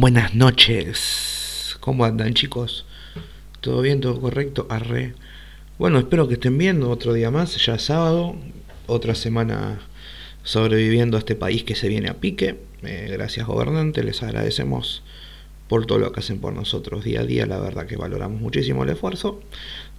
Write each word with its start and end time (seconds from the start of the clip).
Buenas 0.00 0.32
noches. 0.32 1.76
¿Cómo 1.80 2.04
andan 2.04 2.32
chicos? 2.32 2.86
¿Todo 3.60 3.80
bien? 3.80 4.00
¿Todo 4.00 4.20
correcto? 4.20 4.68
Arre. 4.70 5.14
Bueno, 5.76 5.98
espero 5.98 6.28
que 6.28 6.34
estén 6.34 6.56
bien. 6.56 6.84
Otro 6.84 7.14
día 7.14 7.32
más, 7.32 7.56
ya 7.66 7.74
es 7.74 7.82
sábado. 7.82 8.36
Otra 8.86 9.16
semana 9.16 9.80
sobreviviendo 10.44 11.16
a 11.16 11.18
este 11.18 11.34
país 11.34 11.64
que 11.64 11.74
se 11.74 11.88
viene 11.88 12.08
a 12.08 12.14
pique. 12.14 12.60
Eh, 12.84 13.08
gracias 13.10 13.48
gobernante, 13.48 14.04
les 14.04 14.22
agradecemos 14.22 15.02
por 15.66 15.84
todo 15.84 15.98
lo 15.98 16.12
que 16.12 16.20
hacen 16.20 16.38
por 16.38 16.52
nosotros 16.52 17.02
día 17.02 17.22
a 17.22 17.24
día. 17.24 17.46
La 17.46 17.58
verdad 17.58 17.86
que 17.86 17.96
valoramos 17.96 18.40
muchísimo 18.40 18.84
el 18.84 18.90
esfuerzo. 18.90 19.42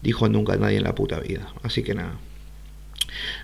Dijo 0.01 0.29
nunca 0.29 0.55
nadie 0.55 0.77
en 0.77 0.83
la 0.83 0.95
puta 0.95 1.19
vida. 1.19 1.53
Así 1.61 1.83
que 1.83 1.93
nada. 1.93 2.17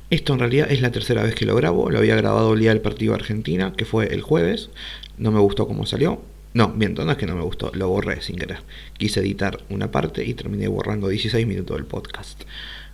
Esto 0.10 0.32
en 0.32 0.40
realidad 0.40 0.72
es 0.72 0.80
la 0.80 0.94
tercera 0.94 1.22
vez 1.22 1.36
que 1.36 1.46
lo 1.46 1.54
grabo. 1.58 1.90
Lo 1.90 1.98
había 1.98 2.16
grabado 2.16 2.54
el 2.54 2.62
día 2.62 2.70
del 2.70 2.80
partido 2.80 3.14
Argentina, 3.14 3.74
que 3.76 3.84
fue 3.84 4.14
el 4.14 4.22
jueves. 4.22 4.70
No 5.18 5.32
me 5.32 5.42
gustó 5.42 5.68
cómo 5.68 5.86
salió. 5.86 6.22
No, 6.56 6.70
miento, 6.70 7.04
no 7.04 7.12
es 7.12 7.18
que 7.18 7.26
no 7.26 7.36
me 7.36 7.42
gustó, 7.42 7.70
lo 7.74 7.90
borré 7.90 8.22
sin 8.22 8.38
querer. 8.38 8.60
Quise 8.98 9.20
editar 9.20 9.60
una 9.68 9.92
parte 9.92 10.24
y 10.24 10.34
terminé 10.36 10.70
borrando 10.70 11.10
16 11.10 11.46
minutos 11.46 11.76
del 11.76 11.86
podcast. 11.86 12.44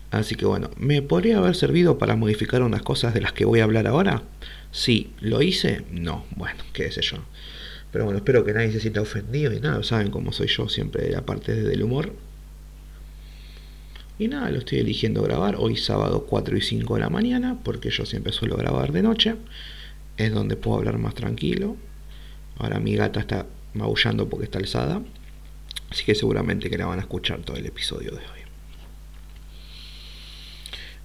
Así 0.09 0.33
que 0.33 0.47
bueno, 0.47 0.71
¿me 0.77 1.03
podría 1.03 1.37
haber 1.37 1.55
servido 1.55 1.99
para 1.99 2.15
modificar 2.15 2.63
unas 2.63 2.81
cosas 2.81 3.13
de 3.13 3.21
las 3.21 3.33
que 3.33 3.45
voy 3.45 3.59
a 3.59 3.65
hablar 3.65 3.85
ahora? 3.85 4.23
Sí, 4.71 5.11
¿lo 5.19 5.43
hice? 5.43 5.83
No, 5.91 6.25
bueno, 6.35 6.63
qué 6.73 6.91
sé 6.91 7.03
yo. 7.03 7.17
Pero 7.91 8.05
bueno, 8.05 8.17
espero 8.17 8.43
que 8.43 8.51
nadie 8.51 8.71
se 8.71 8.79
sienta 8.79 8.99
ofendido 8.99 9.53
y 9.53 9.59
nada, 9.59 9.83
saben 9.83 10.09
cómo 10.09 10.31
soy 10.31 10.47
yo 10.47 10.67
siempre, 10.67 11.15
aparte 11.15 11.53
del 11.53 11.83
humor. 11.83 12.13
Y 14.17 14.27
nada, 14.27 14.49
lo 14.49 14.57
estoy 14.57 14.79
eligiendo 14.79 15.21
grabar 15.21 15.55
hoy 15.59 15.77
sábado 15.77 16.25
4 16.27 16.57
y 16.57 16.61
5 16.61 16.95
de 16.95 16.99
la 16.99 17.09
mañana, 17.11 17.59
porque 17.63 17.91
yo 17.91 18.07
siempre 18.07 18.33
suelo 18.33 18.57
grabar 18.57 18.91
de 18.91 19.03
noche. 19.03 19.35
Es 20.17 20.33
donde 20.33 20.55
puedo 20.55 20.79
hablar 20.79 20.97
más 20.97 21.13
tranquilo 21.13 21.77
Ahora 22.61 22.79
mi 22.79 22.95
gata 22.95 23.19
está 23.19 23.47
maullando 23.73 24.29
porque 24.29 24.45
está 24.45 24.59
alzada. 24.59 25.01
Así 25.89 26.05
que 26.05 26.15
seguramente 26.15 26.69
que 26.69 26.77
la 26.77 26.85
van 26.85 26.99
a 26.99 27.01
escuchar 27.01 27.41
todo 27.41 27.57
el 27.57 27.65
episodio 27.65 28.11
de 28.11 28.17
hoy. 28.17 28.41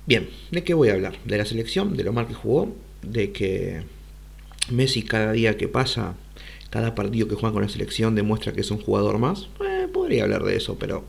Bien, 0.06 0.28
¿de 0.52 0.62
qué 0.62 0.74
voy 0.74 0.90
a 0.90 0.94
hablar? 0.94 1.16
De 1.24 1.36
la 1.36 1.44
selección, 1.44 1.96
de 1.96 2.04
lo 2.04 2.12
mal 2.12 2.28
que 2.28 2.34
jugó, 2.34 2.72
de 3.02 3.32
que 3.32 3.82
Messi 4.70 5.02
cada 5.02 5.32
día 5.32 5.56
que 5.56 5.66
pasa, 5.66 6.14
cada 6.70 6.94
partido 6.94 7.26
que 7.26 7.34
juega 7.34 7.52
con 7.52 7.62
la 7.62 7.68
selección 7.68 8.14
demuestra 8.14 8.52
que 8.52 8.60
es 8.60 8.70
un 8.70 8.78
jugador 8.78 9.18
más. 9.18 9.48
Eh, 9.66 9.88
podría 9.92 10.22
hablar 10.22 10.44
de 10.44 10.56
eso, 10.56 10.78
pero 10.78 11.04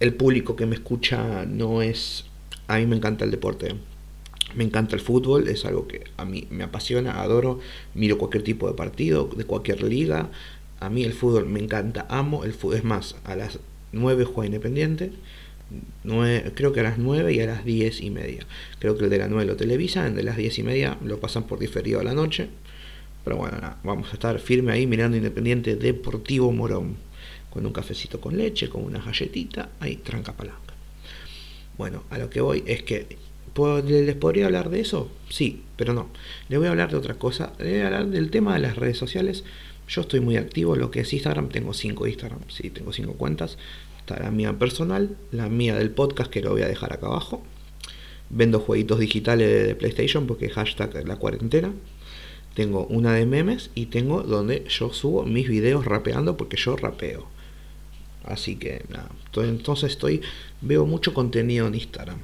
el 0.00 0.14
público 0.14 0.56
que 0.56 0.66
me 0.66 0.74
escucha 0.74 1.44
no 1.46 1.80
es... 1.82 2.24
A 2.66 2.78
mí 2.78 2.86
me 2.86 2.96
encanta 2.96 3.24
el 3.24 3.30
deporte, 3.30 3.76
me 4.54 4.64
encanta 4.64 4.94
el 4.94 5.00
fútbol, 5.00 5.48
es 5.48 5.64
algo 5.64 5.88
que 5.88 6.04
a 6.16 6.24
mí 6.24 6.46
me 6.50 6.64
apasiona, 6.64 7.20
adoro, 7.20 7.60
miro 7.94 8.16
cualquier 8.16 8.42
tipo 8.42 8.68
de 8.68 8.74
partido, 8.74 9.28
de 9.36 9.44
cualquier 9.44 9.82
liga. 9.82 10.30
A 10.80 10.88
mí 10.88 11.04
el 11.04 11.12
fútbol 11.12 11.46
me 11.46 11.60
encanta, 11.60 12.06
amo 12.08 12.44
el 12.44 12.52
fútbol. 12.52 12.76
Es 12.76 12.84
más, 12.84 13.16
a 13.24 13.34
las 13.34 13.58
9 13.92 14.24
juega 14.24 14.46
Independiente, 14.46 15.12
creo 16.54 16.72
que 16.72 16.80
a 16.80 16.84
las 16.84 16.98
9 16.98 17.32
y 17.32 17.40
a 17.40 17.46
las 17.46 17.64
10 17.64 18.00
y 18.00 18.10
media. 18.10 18.46
Creo 18.78 18.96
que 18.96 19.04
el 19.04 19.10
de 19.10 19.18
las 19.18 19.28
9 19.28 19.46
lo 19.46 19.56
televisan, 19.56 20.06
el 20.06 20.14
de 20.14 20.22
las 20.22 20.36
10 20.36 20.58
y 20.58 20.62
media 20.62 20.98
lo 21.04 21.18
pasan 21.18 21.44
por 21.44 21.58
diferido 21.58 22.00
a 22.00 22.04
la 22.04 22.14
noche. 22.14 22.48
Pero 23.24 23.36
bueno, 23.36 23.58
vamos 23.82 24.10
a 24.10 24.12
estar 24.12 24.38
firme 24.38 24.72
ahí 24.72 24.86
mirando 24.86 25.16
Independiente 25.16 25.74
Deportivo 25.76 26.52
Morón. 26.52 26.96
Con 27.50 27.64
un 27.66 27.72
cafecito 27.72 28.20
con 28.20 28.36
leche, 28.36 28.68
con 28.68 28.84
una 28.84 29.00
galletita, 29.00 29.70
ahí 29.80 29.96
tranca 29.96 30.34
palanca. 30.34 30.74
Bueno, 31.78 32.04
a 32.10 32.18
lo 32.18 32.28
que 32.28 32.40
voy 32.42 32.62
es 32.66 32.82
que 32.82 33.16
¿Les 33.56 34.14
podría 34.16 34.46
hablar 34.46 34.68
de 34.68 34.80
eso? 34.80 35.10
Sí, 35.30 35.62
pero 35.76 35.94
no. 35.94 36.08
Les 36.48 36.58
voy 36.58 36.68
a 36.68 36.70
hablar 36.70 36.90
de 36.90 36.96
otra 36.96 37.14
cosa. 37.14 37.52
Les 37.58 37.72
voy 37.72 37.80
a 37.80 37.86
hablar 37.86 38.06
del 38.08 38.30
tema 38.30 38.54
de 38.54 38.60
las 38.60 38.76
redes 38.76 38.98
sociales. 38.98 39.44
Yo 39.88 40.02
estoy 40.02 40.20
muy 40.20 40.36
activo. 40.36 40.76
Lo 40.76 40.90
que 40.90 41.00
es 41.00 41.12
Instagram, 41.12 41.48
tengo 41.48 41.72
5 41.72 42.06
Instagram. 42.06 42.40
Sí, 42.48 42.68
tengo 42.70 42.92
5 42.92 43.14
cuentas. 43.14 43.56
Está 43.98 44.22
la 44.22 44.30
mía 44.30 44.52
personal, 44.58 45.16
la 45.32 45.48
mía 45.48 45.74
del 45.76 45.90
podcast, 45.90 46.30
que 46.30 46.42
lo 46.42 46.50
voy 46.50 46.62
a 46.62 46.68
dejar 46.68 46.92
acá 46.92 47.06
abajo. 47.06 47.42
Vendo 48.28 48.60
jueguitos 48.60 48.98
digitales 48.98 49.66
de 49.66 49.74
PlayStation 49.74 50.26
porque 50.26 50.50
hashtag 50.50 51.06
la 51.06 51.16
cuarentena. 51.16 51.72
Tengo 52.54 52.86
una 52.86 53.14
de 53.14 53.26
memes 53.26 53.70
y 53.74 53.86
tengo 53.86 54.22
donde 54.22 54.64
yo 54.68 54.92
subo 54.92 55.24
mis 55.24 55.48
videos 55.48 55.84
rapeando 55.84 56.36
porque 56.36 56.56
yo 56.56 56.76
rapeo. 56.76 57.26
Así 58.24 58.56
que 58.56 58.84
nada. 58.90 59.10
Entonces 59.34 59.92
estoy. 59.92 60.20
Veo 60.60 60.84
mucho 60.84 61.14
contenido 61.14 61.66
en 61.66 61.74
Instagram 61.74 62.18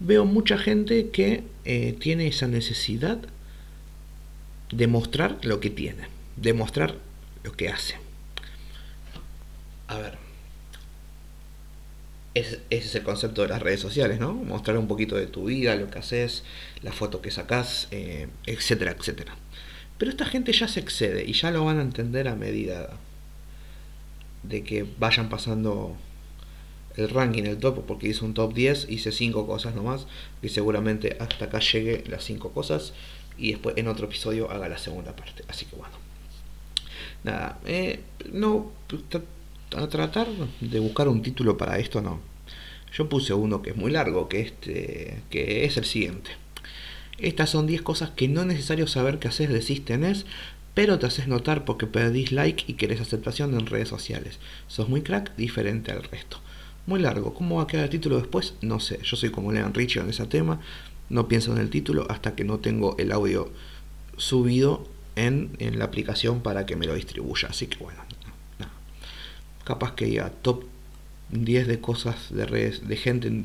veo 0.00 0.24
mucha 0.24 0.58
gente 0.58 1.10
que 1.10 1.44
eh, 1.64 1.96
tiene 1.98 2.26
esa 2.26 2.46
necesidad 2.46 3.18
de 4.70 4.86
mostrar 4.86 5.38
lo 5.42 5.60
que 5.60 5.70
tiene, 5.70 6.08
de 6.36 6.52
mostrar 6.52 6.96
lo 7.42 7.52
que 7.52 7.68
hace. 7.68 7.96
A 9.86 9.98
ver, 9.98 10.18
ese 12.34 12.60
es 12.70 12.94
el 12.94 13.02
concepto 13.04 13.42
de 13.42 13.48
las 13.48 13.62
redes 13.62 13.80
sociales, 13.80 14.18
¿no? 14.18 14.32
Mostrar 14.32 14.76
un 14.78 14.88
poquito 14.88 15.14
de 15.16 15.26
tu 15.26 15.44
vida, 15.44 15.76
lo 15.76 15.90
que 15.90 16.00
haces, 16.00 16.42
la 16.82 16.92
foto 16.92 17.22
que 17.22 17.30
sacas, 17.30 17.86
eh, 17.92 18.28
etcétera, 18.46 18.92
etcétera. 18.98 19.36
Pero 19.98 20.10
esta 20.10 20.26
gente 20.26 20.52
ya 20.52 20.66
se 20.66 20.80
excede 20.80 21.24
y 21.24 21.32
ya 21.32 21.52
lo 21.52 21.64
van 21.64 21.78
a 21.78 21.82
entender 21.82 22.26
a 22.26 22.34
medida 22.34 22.90
de 24.42 24.64
que 24.64 24.84
vayan 24.98 25.28
pasando 25.28 25.96
el 26.96 27.08
ranking, 27.08 27.44
el 27.44 27.58
top, 27.58 27.84
porque 27.86 28.08
hice 28.08 28.24
un 28.24 28.34
top 28.34 28.54
10, 28.54 28.86
hice 28.88 29.12
5 29.12 29.46
cosas 29.46 29.74
nomás, 29.74 30.06
y 30.42 30.48
seguramente 30.48 31.16
hasta 31.20 31.46
acá 31.46 31.60
llegue 31.60 32.04
las 32.08 32.24
5 32.24 32.50
cosas, 32.52 32.92
y 33.36 33.52
después 33.52 33.76
en 33.76 33.88
otro 33.88 34.06
episodio 34.06 34.50
haga 34.50 34.68
la 34.68 34.78
segunda 34.78 35.14
parte. 35.16 35.44
Así 35.48 35.66
que 35.66 35.76
bueno. 35.76 35.94
Nada, 37.24 37.58
eh, 37.64 38.00
no, 38.32 38.70
a 39.76 39.88
tratar 39.88 40.28
de 40.60 40.78
buscar 40.78 41.08
un 41.08 41.22
título 41.22 41.56
para 41.56 41.78
esto, 41.78 42.00
no. 42.00 42.20
Yo 42.92 43.08
puse 43.08 43.34
uno 43.34 43.60
que 43.62 43.70
es 43.70 43.76
muy 43.76 43.90
largo, 43.90 44.28
que, 44.28 44.40
este, 44.40 45.22
que 45.30 45.64
es 45.64 45.76
el 45.76 45.84
siguiente. 45.84 46.30
Estas 47.18 47.50
son 47.50 47.66
10 47.66 47.82
cosas 47.82 48.10
que 48.10 48.28
no 48.28 48.42
es 48.42 48.46
necesario 48.46 48.86
saber 48.86 49.18
que 49.18 49.28
haces, 49.28 49.48
decís 49.48 49.84
tenés, 49.84 50.26
pero 50.74 50.98
te 50.98 51.06
haces 51.06 51.28
notar 51.28 51.64
porque 51.64 51.86
pedís 51.86 52.32
like 52.32 52.64
y 52.66 52.74
querés 52.74 53.00
aceptación 53.00 53.54
en 53.54 53.66
redes 53.66 53.88
sociales. 53.88 54.38
Sos 54.66 54.88
muy 54.88 55.02
crack, 55.02 55.34
diferente 55.36 55.92
al 55.92 56.02
resto. 56.02 56.40
Muy 56.86 57.00
largo. 57.00 57.32
¿Cómo 57.32 57.56
va 57.56 57.62
a 57.62 57.66
quedar 57.66 57.84
el 57.84 57.90
título 57.90 58.18
después? 58.18 58.54
No 58.60 58.78
sé. 58.78 58.98
Yo 59.02 59.16
soy 59.16 59.30
como 59.30 59.52
Leon 59.52 59.72
Richie 59.72 60.00
en 60.00 60.10
ese 60.10 60.26
tema. 60.26 60.60
No 61.08 61.28
pienso 61.28 61.52
en 61.52 61.58
el 61.58 61.70
título 61.70 62.06
hasta 62.10 62.34
que 62.34 62.44
no 62.44 62.58
tengo 62.58 62.96
el 62.98 63.12
audio 63.12 63.50
subido 64.16 64.86
en, 65.16 65.56
la 65.58 65.86
aplicación 65.86 66.40
para 66.40 66.66
que 66.66 66.76
me 66.76 66.86
lo 66.86 66.94
distribuya. 66.94 67.48
Así 67.48 67.66
que 67.66 67.78
bueno, 67.78 68.00
capaz 69.64 69.94
que 69.94 70.10
ya 70.10 70.30
top 70.30 70.64
10 71.30 71.66
de 71.66 71.80
cosas 71.80 72.34
de 72.34 72.46
redes, 72.46 72.86
de 72.86 72.96
gente, 72.96 73.44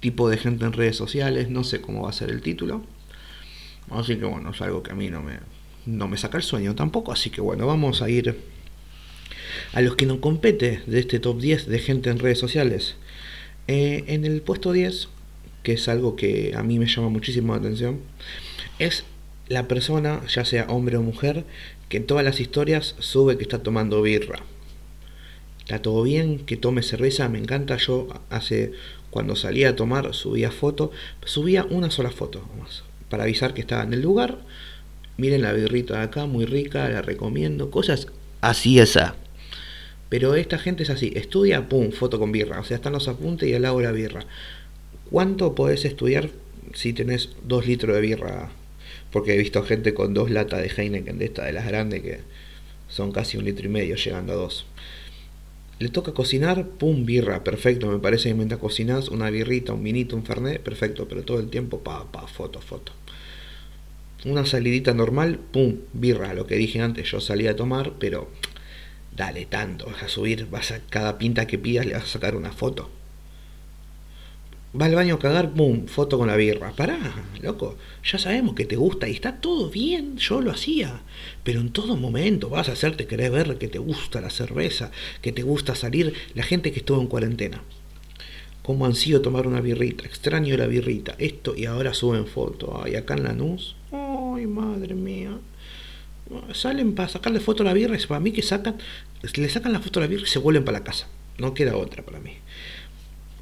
tipo 0.00 0.28
de 0.28 0.38
gente 0.38 0.64
en 0.64 0.72
redes 0.72 0.96
sociales. 0.96 1.50
No 1.50 1.62
sé 1.62 1.80
cómo 1.80 2.02
va 2.02 2.10
a 2.10 2.12
ser 2.12 2.30
el 2.30 2.42
título. 2.42 2.82
Así 3.90 4.16
que 4.16 4.24
bueno, 4.24 4.50
es 4.50 4.60
algo 4.60 4.82
que 4.82 4.90
a 4.90 4.96
mí 4.96 5.08
no 5.08 5.22
me, 5.22 5.38
no 5.86 6.08
me 6.08 6.16
saca 6.16 6.36
el 6.36 6.42
sueño 6.42 6.74
tampoco. 6.74 7.12
Así 7.12 7.30
que 7.30 7.40
bueno, 7.40 7.66
vamos 7.66 8.02
a 8.02 8.10
ir 8.10 8.55
a 9.72 9.80
los 9.80 9.96
que 9.96 10.06
no 10.06 10.20
compete 10.20 10.82
de 10.86 11.00
este 11.00 11.20
top 11.20 11.40
10 11.40 11.66
de 11.66 11.78
gente 11.78 12.10
en 12.10 12.18
redes 12.18 12.38
sociales. 12.38 12.96
Eh, 13.68 14.04
en 14.08 14.24
el 14.24 14.42
puesto 14.42 14.72
10, 14.72 15.08
que 15.62 15.72
es 15.72 15.88
algo 15.88 16.16
que 16.16 16.52
a 16.56 16.62
mí 16.62 16.78
me 16.78 16.86
llama 16.86 17.08
muchísimo 17.08 17.52
la 17.52 17.60
atención, 17.60 18.00
es 18.78 19.04
la 19.48 19.68
persona, 19.68 20.22
ya 20.28 20.44
sea 20.44 20.66
hombre 20.68 20.96
o 20.96 21.02
mujer, 21.02 21.44
que 21.88 21.98
en 21.98 22.06
todas 22.06 22.24
las 22.24 22.40
historias 22.40 22.94
sube 22.98 23.36
que 23.36 23.42
está 23.42 23.62
tomando 23.62 24.02
birra. 24.02 24.40
Está 25.60 25.82
todo 25.82 26.02
bien, 26.04 26.38
que 26.38 26.56
tome 26.56 26.82
cerveza, 26.82 27.28
me 27.28 27.38
encanta. 27.38 27.76
Yo 27.76 28.08
hace 28.30 28.72
cuando 29.10 29.34
salía 29.34 29.70
a 29.70 29.76
tomar 29.76 30.14
subía 30.14 30.50
foto, 30.50 30.92
subía 31.24 31.64
una 31.64 31.90
sola 31.90 32.10
foto 32.10 32.42
para 33.08 33.24
avisar 33.24 33.54
que 33.54 33.62
estaba 33.62 33.82
en 33.82 33.92
el 33.92 34.00
lugar. 34.00 34.38
Miren 35.16 35.42
la 35.42 35.52
birrita 35.52 35.94
de 35.98 36.04
acá, 36.04 36.26
muy 36.26 36.44
rica, 36.44 36.88
la 36.88 37.02
recomiendo. 37.02 37.70
Cosas 37.70 38.08
así 38.42 38.78
esa. 38.78 39.16
Pero 40.08 40.34
esta 40.34 40.58
gente 40.58 40.84
es 40.84 40.90
así, 40.90 41.12
estudia, 41.16 41.68
pum, 41.68 41.90
foto 41.90 42.18
con 42.18 42.32
birra. 42.32 42.60
O 42.60 42.64
sea, 42.64 42.76
están 42.76 42.92
los 42.92 43.08
apuntes 43.08 43.48
y 43.48 43.54
al 43.54 43.62
lado 43.62 43.80
la 43.80 43.92
birra. 43.92 44.24
¿Cuánto 45.10 45.54
podés 45.54 45.84
estudiar 45.84 46.30
si 46.74 46.92
tenés 46.92 47.30
dos 47.42 47.66
litros 47.66 47.94
de 47.94 48.00
birra? 48.00 48.50
Porque 49.10 49.34
he 49.34 49.38
visto 49.38 49.62
gente 49.62 49.94
con 49.94 50.14
dos 50.14 50.30
latas 50.30 50.62
de 50.62 50.68
Heineken 50.68 51.18
de 51.18 51.24
esta, 51.26 51.44
de 51.44 51.52
las 51.52 51.66
grandes, 51.66 52.02
que 52.02 52.20
son 52.88 53.12
casi 53.12 53.36
un 53.36 53.44
litro 53.44 53.66
y 53.66 53.68
medio, 53.68 53.96
llegando 53.96 54.32
a 54.32 54.36
dos. 54.36 54.66
Le 55.78 55.88
toca 55.88 56.12
cocinar, 56.12 56.66
pum, 56.66 57.04
birra, 57.04 57.44
perfecto, 57.44 57.88
me 57.88 57.98
parece 57.98 58.30
que 58.30 58.34
mientras 58.34 58.60
cocinás 58.60 59.08
una 59.08 59.28
birrita, 59.28 59.74
un 59.74 59.82
vinito, 59.82 60.16
un 60.16 60.24
fernet, 60.24 60.62
perfecto, 60.62 61.06
pero 61.06 61.22
todo 61.22 61.38
el 61.38 61.50
tiempo, 61.50 61.80
pa, 61.80 62.10
pa, 62.10 62.26
foto, 62.26 62.60
foto. 62.60 62.92
Una 64.24 64.46
salidita 64.46 64.94
normal, 64.94 65.38
pum, 65.52 65.76
birra, 65.92 66.32
lo 66.32 66.46
que 66.46 66.56
dije 66.56 66.80
antes, 66.80 67.10
yo 67.10 67.20
salía 67.20 67.50
a 67.50 67.56
tomar, 67.56 67.92
pero 67.98 68.30
Dale, 69.16 69.46
tanto, 69.46 69.86
vas 69.86 70.02
a 70.02 70.08
subir, 70.08 70.46
vas 70.50 70.72
a 70.72 70.80
cada 70.90 71.16
pinta 71.16 71.46
que 71.46 71.56
pidas 71.56 71.86
le 71.86 71.94
vas 71.94 72.04
a 72.04 72.06
sacar 72.06 72.36
una 72.36 72.52
foto. 72.52 72.90
Va 74.78 74.84
al 74.84 74.94
baño 74.94 75.14
a 75.14 75.18
cagar, 75.18 75.54
pum, 75.54 75.86
foto 75.86 76.18
con 76.18 76.26
la 76.26 76.36
birra. 76.36 76.72
Pará, 76.72 76.98
loco, 77.40 77.78
ya 78.04 78.18
sabemos 78.18 78.54
que 78.54 78.66
te 78.66 78.76
gusta 78.76 79.08
y 79.08 79.12
está 79.12 79.40
todo 79.40 79.70
bien, 79.70 80.18
yo 80.18 80.42
lo 80.42 80.50
hacía. 80.50 81.00
Pero 81.44 81.60
en 81.60 81.70
todo 81.70 81.96
momento 81.96 82.50
vas 82.50 82.68
a 82.68 82.72
hacerte 82.72 83.06
querer 83.06 83.30
ver 83.30 83.56
que 83.56 83.68
te 83.68 83.78
gusta 83.78 84.20
la 84.20 84.28
cerveza, 84.28 84.90
que 85.22 85.32
te 85.32 85.42
gusta 85.42 85.74
salir 85.74 86.12
la 86.34 86.42
gente 86.42 86.70
que 86.70 86.80
estuvo 86.80 87.00
en 87.00 87.06
cuarentena. 87.06 87.62
¿Cómo 88.62 88.84
han 88.84 88.96
sido 88.96 89.22
tomar 89.22 89.46
una 89.46 89.62
birrita? 89.62 90.04
Extraño 90.04 90.54
la 90.58 90.66
birrita. 90.66 91.14
Esto 91.18 91.56
y 91.56 91.64
ahora 91.64 91.94
suben 91.94 92.26
foto. 92.26 92.82
Ay, 92.84 92.96
acá 92.96 93.14
en 93.14 93.22
la 93.22 93.32
NUS. 93.32 93.76
Ay, 93.92 94.46
madre 94.46 94.94
mía. 94.94 95.38
Salen 96.52 96.94
para 96.94 97.08
sacarle 97.08 97.40
foto 97.40 97.62
a 97.62 97.66
la 97.66 97.72
birra 97.72 97.96
y 97.96 98.06
para 98.06 98.20
mí 98.20 98.32
que 98.32 98.42
sacan, 98.42 98.76
le 99.22 99.48
sacan 99.48 99.72
la 99.72 99.80
foto 99.80 100.00
a 100.00 100.02
la 100.02 100.06
birra 100.08 100.24
y 100.24 100.26
se 100.26 100.38
vuelven 100.38 100.64
para 100.64 100.78
la 100.78 100.84
casa. 100.84 101.06
No 101.38 101.54
queda 101.54 101.76
otra 101.76 102.02
para 102.02 102.18
mí 102.18 102.32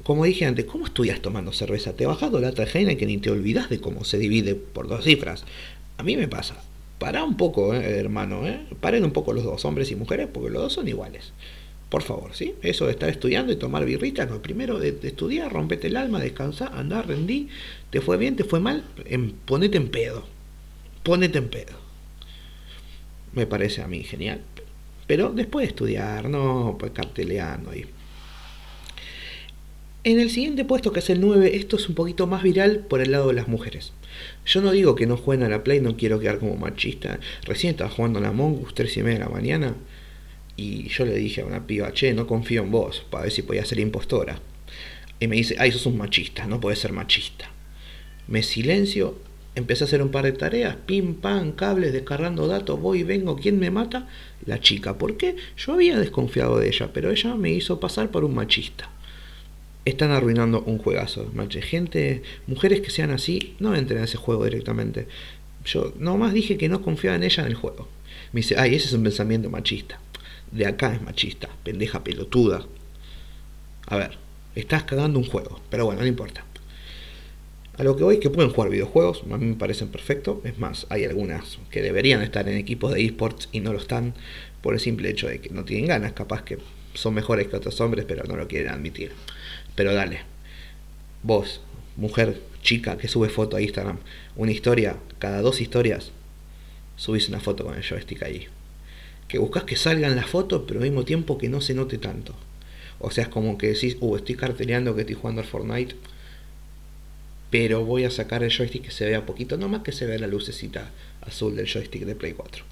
como 0.05 0.23
dije 0.23 0.45
antes, 0.45 0.65
¿cómo 0.65 0.85
estudias 0.85 1.19
tomando 1.19 1.51
cerveza? 1.51 1.93
Te 1.93 2.05
bajado 2.05 2.39
la 2.39 2.51
trajena 2.51 2.93
que 2.93 3.07
ni 3.07 3.17
te 3.17 3.31
olvidas 3.31 3.71
de 3.71 3.81
cómo 3.81 4.03
se 4.03 4.19
divide 4.19 4.53
por 4.53 4.87
dos 4.87 5.03
cifras. 5.03 5.45
A 5.97 6.03
mí 6.03 6.15
me 6.15 6.27
pasa. 6.27 6.57
Para 6.99 7.23
un 7.23 7.37
poco, 7.37 7.73
eh, 7.73 7.97
hermano, 7.97 8.47
¿eh? 8.47 8.59
Paren 8.81 9.03
un 9.03 9.09
poco 9.09 9.33
los 9.33 9.43
dos, 9.43 9.65
hombres 9.65 9.89
y 9.89 9.95
mujeres, 9.95 10.27
porque 10.31 10.51
los 10.51 10.61
dos 10.61 10.73
son 10.73 10.87
iguales. 10.87 11.33
Por 11.89 12.03
favor, 12.03 12.35
¿sí? 12.35 12.53
Eso 12.61 12.85
de 12.85 12.91
estar 12.91 13.09
estudiando 13.09 13.51
y 13.51 13.55
tomar 13.55 13.83
birritas, 13.83 14.29
no. 14.29 14.43
Primero 14.43 14.77
de, 14.77 14.95
estudiar, 15.01 15.51
rompete 15.51 15.87
el 15.87 15.97
alma, 15.97 16.19
descansa, 16.19 16.67
andar, 16.67 17.07
rendí. 17.07 17.49
Te 17.89 17.99
fue 17.99 18.17
bien, 18.17 18.35
te 18.35 18.43
fue 18.43 18.59
mal, 18.59 18.83
en, 19.05 19.31
ponete 19.31 19.77
en 19.77 19.89
pedo. 19.89 20.27
Ponete 21.01 21.39
en 21.39 21.49
pedo. 21.49 21.84
Me 23.35 23.45
parece 23.45 23.81
a 23.81 23.87
mí 23.87 24.03
genial. 24.03 24.41
Pero 25.07 25.31
después 25.31 25.65
de 25.65 25.69
estudiar, 25.69 26.29
no, 26.29 26.77
pues 26.79 26.91
carteleando 26.91 27.71
ahí. 27.71 27.85
En 30.03 30.19
el 30.19 30.29
siguiente 30.29 30.65
puesto, 30.65 30.91
que 30.91 30.99
es 30.99 31.09
el 31.09 31.21
9, 31.21 31.55
esto 31.55 31.77
es 31.77 31.89
un 31.89 31.95
poquito 31.95 32.27
más 32.27 32.43
viral 32.43 32.85
por 32.87 33.01
el 33.01 33.11
lado 33.11 33.27
de 33.27 33.33
las 33.33 33.47
mujeres. 33.47 33.91
Yo 34.45 34.61
no 34.61 34.71
digo 34.71 34.95
que 34.95 35.07
no 35.07 35.17
jueguen 35.17 35.45
a 35.45 35.49
la 35.49 35.63
Play, 35.63 35.81
no 35.81 35.97
quiero 35.97 36.19
quedar 36.19 36.39
como 36.39 36.55
machista. 36.55 37.19
Recién 37.43 37.71
estaba 37.71 37.89
jugando 37.89 38.19
a 38.19 38.21
la 38.21 38.31
Mongus 38.31 38.73
3 38.73 38.97
y 38.97 39.03
media 39.03 39.19
de 39.19 39.25
la 39.25 39.31
mañana 39.31 39.75
y 40.57 40.87
yo 40.89 41.05
le 41.05 41.15
dije 41.15 41.41
a 41.41 41.45
una 41.45 41.67
piba, 41.67 41.91
che, 41.91 42.13
no 42.13 42.27
confío 42.27 42.61
en 42.63 42.71
vos, 42.71 43.05
para 43.09 43.23
ver 43.23 43.31
si 43.31 43.41
podía 43.41 43.65
ser 43.65 43.79
impostora. 43.79 44.39
Y 45.19 45.27
me 45.27 45.35
dice, 45.35 45.55
ay, 45.59 45.71
sos 45.71 45.85
un 45.85 45.97
machista, 45.97 46.45
no 46.45 46.59
puedes 46.59 46.79
ser 46.79 46.93
machista. 46.93 47.49
Me 48.27 48.43
silencio, 48.43 49.19
empecé 49.55 49.83
a 49.83 49.87
hacer 49.87 50.01
un 50.01 50.09
par 50.09 50.25
de 50.25 50.33
tareas, 50.33 50.75
pim, 50.85 51.15
pam, 51.15 51.53
cables, 51.53 51.93
descargando 51.93 52.47
datos, 52.47 52.79
voy 52.79 53.03
vengo, 53.03 53.35
¿quién 53.35 53.59
me 53.59 53.71
mata? 53.71 54.07
La 54.45 54.59
chica. 54.59 54.97
¿Por 54.97 55.17
qué? 55.17 55.35
Yo 55.57 55.73
había 55.73 55.97
desconfiado 55.97 56.59
de 56.59 56.67
ella, 56.67 56.91
pero 56.93 57.11
ella 57.11 57.35
me 57.35 57.51
hizo 57.51 57.79
pasar 57.79 58.11
por 58.11 58.23
un 58.23 58.35
machista 58.35 58.89
están 59.85 60.11
arruinando 60.11 60.63
un 60.65 60.79
juegazo. 60.79 61.29
Manche. 61.33 61.61
Gente, 61.61 62.23
mujeres 62.47 62.81
que 62.81 62.89
sean 62.89 63.11
así, 63.11 63.55
no 63.59 63.75
entren 63.75 64.01
a 64.01 64.05
ese 64.05 64.17
juego 64.17 64.43
directamente. 64.43 65.07
Yo 65.63 65.93
nomás 65.97 66.33
dije 66.33 66.57
que 66.57 66.69
no 66.69 66.81
confiaba 66.81 67.15
en 67.15 67.23
ella 67.23 67.43
en 67.43 67.49
el 67.49 67.55
juego. 67.55 67.87
Me 68.33 68.41
dice, 68.41 68.55
ay, 68.57 68.75
ese 68.75 68.87
es 68.87 68.93
un 68.93 69.03
pensamiento 69.03 69.49
machista. 69.49 69.99
De 70.51 70.65
acá 70.65 70.93
es 70.93 71.01
machista, 71.01 71.49
pendeja 71.63 72.03
pelotuda. 72.03 72.65
A 73.87 73.97
ver, 73.97 74.17
estás 74.55 74.83
cagando 74.83 75.19
un 75.19 75.25
juego, 75.25 75.61
pero 75.69 75.85
bueno, 75.85 76.01
no 76.01 76.07
importa. 76.07 76.43
A 77.77 77.83
lo 77.83 77.97
que 77.97 78.05
voy 78.05 78.19
que 78.19 78.29
pueden 78.29 78.51
jugar 78.51 78.69
videojuegos, 78.69 79.23
a 79.29 79.37
mí 79.37 79.45
me 79.47 79.55
parecen 79.55 79.89
perfectos. 79.89 80.37
Es 80.45 80.57
más, 80.57 80.87
hay 80.89 81.03
algunas 81.03 81.59
que 81.69 81.81
deberían 81.81 82.21
estar 82.21 82.47
en 82.47 82.57
equipos 82.57 82.93
de 82.93 83.03
esports 83.03 83.49
y 83.51 83.59
no 83.59 83.73
lo 83.73 83.79
están 83.79 84.13
por 84.61 84.75
el 84.75 84.79
simple 84.79 85.09
hecho 85.09 85.27
de 85.27 85.41
que 85.41 85.49
no 85.49 85.65
tienen 85.65 85.87
ganas. 85.87 86.13
Capaz 86.13 86.43
que 86.43 86.57
son 86.93 87.13
mejores 87.13 87.47
que 87.47 87.57
otros 87.57 87.81
hombres, 87.81 88.05
pero 88.07 88.23
no 88.23 88.37
lo 88.37 88.47
quieren 88.47 88.71
admitir. 88.71 89.11
Pero 89.75 89.93
dale, 89.93 90.21
vos, 91.21 91.59
mujer 91.97 92.39
chica 92.61 92.97
que 92.97 93.09
sube 93.09 93.27
foto 93.27 93.57
a 93.57 93.61
Instagram, 93.61 93.97
una 94.37 94.51
historia, 94.53 94.95
cada 95.19 95.41
dos 95.41 95.59
historias, 95.59 96.11
subís 96.95 97.27
una 97.27 97.41
foto 97.41 97.65
con 97.65 97.75
el 97.75 97.83
joystick 97.83 98.23
ahí. 98.23 98.47
Que 99.27 99.37
buscas 99.37 99.65
que 99.65 99.75
salgan 99.75 100.15
las 100.15 100.27
fotos, 100.27 100.63
pero 100.65 100.79
al 100.79 100.85
mismo 100.85 101.03
tiempo 101.03 101.37
que 101.37 101.49
no 101.49 101.59
se 101.59 101.73
note 101.73 101.97
tanto. 101.97 102.35
O 102.99 103.11
sea, 103.11 103.25
es 103.25 103.29
como 103.29 103.57
que 103.57 103.67
decís, 103.67 103.97
uh, 103.99 104.15
estoy 104.15 104.35
carteleando 104.35 104.95
que 104.95 105.01
estoy 105.01 105.15
jugando 105.15 105.41
al 105.41 105.47
Fortnite, 105.47 105.95
pero 107.57 107.85
voy 107.85 108.03
a 108.03 108.11
sacar 108.11 108.43
el 108.43 108.51
joystick 108.51 108.83
que 108.83 108.91
se 108.91 109.05
vea 109.05 109.25
poquito, 109.25 109.55
no 109.55 109.69
más 109.69 109.81
que 109.81 109.93
se 109.93 110.05
vea 110.05 110.19
la 110.19 110.27
lucecita 110.27 110.91
azul 111.21 111.55
del 111.55 111.67
joystick 111.67 112.03
de 112.03 112.13
Play 112.13 112.33
4. 112.33 112.65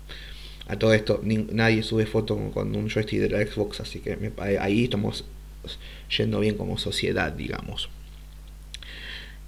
A 0.68 0.78
todo 0.78 0.94
esto, 0.94 1.22
nadie 1.24 1.84
sube 1.84 2.06
foto 2.06 2.36
con, 2.52 2.76
un 2.76 2.90
joystick 2.90 3.22
de 3.22 3.30
la 3.30 3.46
Xbox, 3.46 3.80
así 3.80 4.00
que 4.00 4.18
ahí 4.60 4.84
estamos 4.84 5.24
yendo 6.18 6.42
bien 6.42 6.58
como 6.58 6.78
sociedad, 6.78 7.32
digamos. 7.32 7.88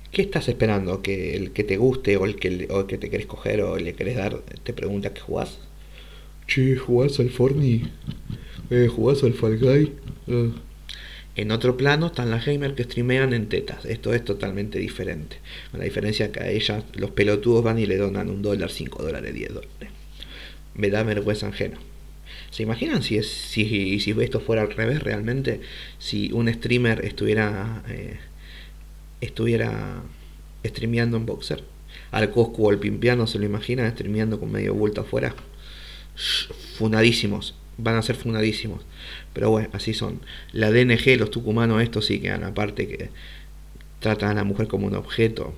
¿Qué 0.09 0.21
estás 0.21 0.47
esperando? 0.47 1.01
¿Que 1.01 1.35
el 1.35 1.51
que 1.51 1.65
te 1.65 1.75
guste 1.75 2.15
o 2.15 2.23
el 2.23 2.37
que, 2.37 2.69
o 2.71 2.87
que 2.87 2.97
te 2.97 3.09
querés 3.09 3.25
coger 3.25 3.61
o 3.61 3.75
le 3.75 3.93
querés 3.93 4.15
dar 4.15 4.39
te 4.39 4.71
pregunta 4.71 5.13
que 5.13 5.19
jugás? 5.19 5.59
Che, 6.47 6.77
¿jugás 6.77 7.19
al 7.19 7.29
Fortnite? 7.29 7.89
Eh, 8.69 8.87
¿Jugás 8.87 9.21
al 9.23 9.33
Fall 9.33 9.59
Guy? 9.59 9.91
Eh. 10.27 10.51
En 11.35 11.51
otro 11.51 11.75
plano 11.75 12.07
están 12.07 12.29
las 12.29 12.45
gamers 12.45 12.75
que 12.75 12.83
streamean 12.83 13.33
en 13.33 13.49
tetas. 13.49 13.85
Esto 13.85 14.13
es 14.13 14.23
totalmente 14.23 14.79
diferente. 14.79 15.37
La 15.73 15.83
diferencia 15.83 16.31
que 16.31 16.39
a 16.39 16.49
ellas 16.49 16.83
los 16.93 17.11
pelotudos 17.11 17.63
van 17.63 17.77
y 17.77 17.85
le 17.85 17.97
donan 17.97 18.29
un 18.29 18.41
dólar, 18.41 18.71
cinco 18.71 19.03
dólares, 19.03 19.33
diez 19.33 19.53
dólares. 19.53 19.89
Me 20.75 20.89
da 20.89 21.03
vergüenza 21.03 21.47
ajena. 21.47 21.77
¿Se 22.51 22.63
imaginan 22.63 23.03
si, 23.03 23.17
es, 23.17 23.27
si, 23.27 23.99
si 23.99 24.11
esto 24.21 24.39
fuera 24.39 24.61
al 24.61 24.71
revés 24.71 25.03
realmente? 25.03 25.59
Si 25.99 26.31
un 26.31 26.51
streamer 26.53 27.03
estuviera 27.03 27.83
eh, 27.89 28.17
estuviera 29.19 30.03
streameando 30.63 31.17
en 31.17 31.25
Boxer. 31.25 31.63
Al 32.11 32.31
Coscu 32.31 32.67
o 32.67 32.69
al 32.69 32.79
Pimpiano 32.79 33.27
se 33.27 33.39
lo 33.39 33.45
imaginan 33.45 33.91
streameando 33.91 34.39
con 34.39 34.51
medio 34.51 34.73
vuelto 34.73 35.01
afuera. 35.01 35.35
Funadísimos. 36.77 37.55
Van 37.77 37.95
a 37.95 38.01
ser 38.01 38.15
funadísimos. 38.15 38.85
Pero 39.33 39.49
bueno, 39.49 39.69
así 39.73 39.93
son. 39.93 40.21
La 40.51 40.71
DNG, 40.71 41.17
los 41.17 41.31
tucumanos, 41.31 41.81
estos 41.81 42.05
sí 42.05 42.19
quedan 42.19 42.43
aparte 42.43 42.87
que 42.87 43.09
tratan 43.99 44.31
a 44.31 44.33
la 44.35 44.43
mujer 44.43 44.67
como 44.67 44.87
un 44.87 44.95
objeto. 44.95 45.53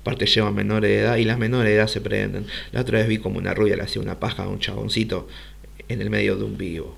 Aparte 0.00 0.26
llevan 0.26 0.54
menores 0.54 0.90
de 0.90 1.00
edad 1.00 1.16
y 1.16 1.24
las 1.24 1.38
menores 1.38 1.70
de 1.70 1.76
edad 1.76 1.86
se 1.86 2.00
prenden. 2.00 2.46
La 2.72 2.80
otra 2.80 2.98
vez 2.98 3.08
vi 3.08 3.18
como 3.18 3.38
una 3.38 3.54
rubia 3.54 3.76
le 3.76 3.82
hacía 3.82 4.00
una 4.00 4.18
paja 4.18 4.44
a 4.44 4.48
un 4.48 4.58
chaboncito 4.58 5.28
en 5.88 6.00
el 6.00 6.10
medio 6.10 6.36
de 6.36 6.44
un 6.44 6.56
vivo 6.56 6.96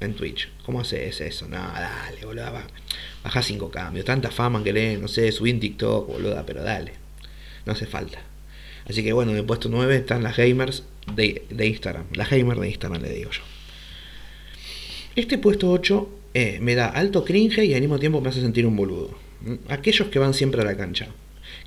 en 0.00 0.14
Twitch. 0.14 0.50
¿Cómo 0.64 0.80
haces 0.80 1.20
eso? 1.20 1.48
Nada, 1.48 1.80
dale, 1.80 2.24
boluda. 2.24 2.66
Baja 3.22 3.42
cinco 3.42 3.70
cambios. 3.70 4.04
Tanta 4.04 4.30
fama 4.30 4.62
que 4.62 4.72
leen, 4.72 5.00
no 5.00 5.08
sé, 5.08 5.32
subí 5.32 5.50
en 5.50 5.60
TikTok, 5.60 6.06
boluda, 6.08 6.44
pero 6.44 6.62
dale. 6.62 6.92
No 7.64 7.72
hace 7.72 7.86
falta. 7.86 8.18
Así 8.86 9.02
que 9.02 9.12
bueno, 9.12 9.32
en 9.32 9.38
el 9.38 9.44
puesto 9.44 9.68
9 9.68 9.96
están 9.96 10.22
las 10.22 10.36
gamers 10.36 10.84
de, 11.14 11.46
Instagram. 11.50 12.04
Las 12.12 12.30
gamers 12.30 12.60
de 12.60 12.68
Instagram, 12.68 13.02
le 13.02 13.10
digo 13.10 13.30
yo. 13.30 13.42
Este 15.16 15.38
puesto 15.38 15.70
8 15.70 16.08
eh, 16.34 16.58
me 16.60 16.74
da 16.74 16.88
alto 16.88 17.24
cringe 17.24 17.64
y 17.64 17.72
al 17.72 17.80
mismo 17.80 18.00
tiempo 18.00 18.20
me 18.20 18.30
hace 18.30 18.40
sentir 18.40 18.66
un 18.66 18.74
boludo. 18.74 19.16
Aquellos 19.68 20.08
que 20.08 20.18
van 20.18 20.34
siempre 20.34 20.60
a 20.60 20.64
la 20.64 20.76
cancha, 20.76 21.06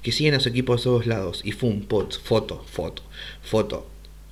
que 0.02 0.12
siguen 0.12 0.34
a 0.34 0.42
su 0.42 0.50
equipo 0.50 0.74
a 0.74 0.78
todos 0.78 1.08
lados 1.08 1.42
y 1.46 1.54
fum, 1.54 1.84
pots, 1.84 2.20
foto, 2.20 2.66
foto, 2.70 3.04
foto, 3.42 3.88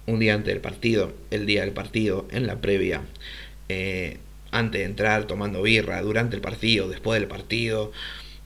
un 0.05 0.19
día 0.19 0.33
antes 0.33 0.53
del 0.53 0.59
partido, 0.59 1.13
el 1.31 1.45
día 1.45 1.61
del 1.61 1.71
partido, 1.71 2.27
en 2.29 2.45
la 2.45 2.59
previa, 2.59 3.03
eh, 3.69 4.17
antes 4.51 4.81
de 4.81 4.85
entrar 4.85 5.27
tomando 5.27 5.61
birra, 5.61 6.01
durante 6.01 6.35
el 6.35 6.41
partido, 6.41 6.89
después 6.89 7.17
del 7.17 7.29
partido. 7.29 7.93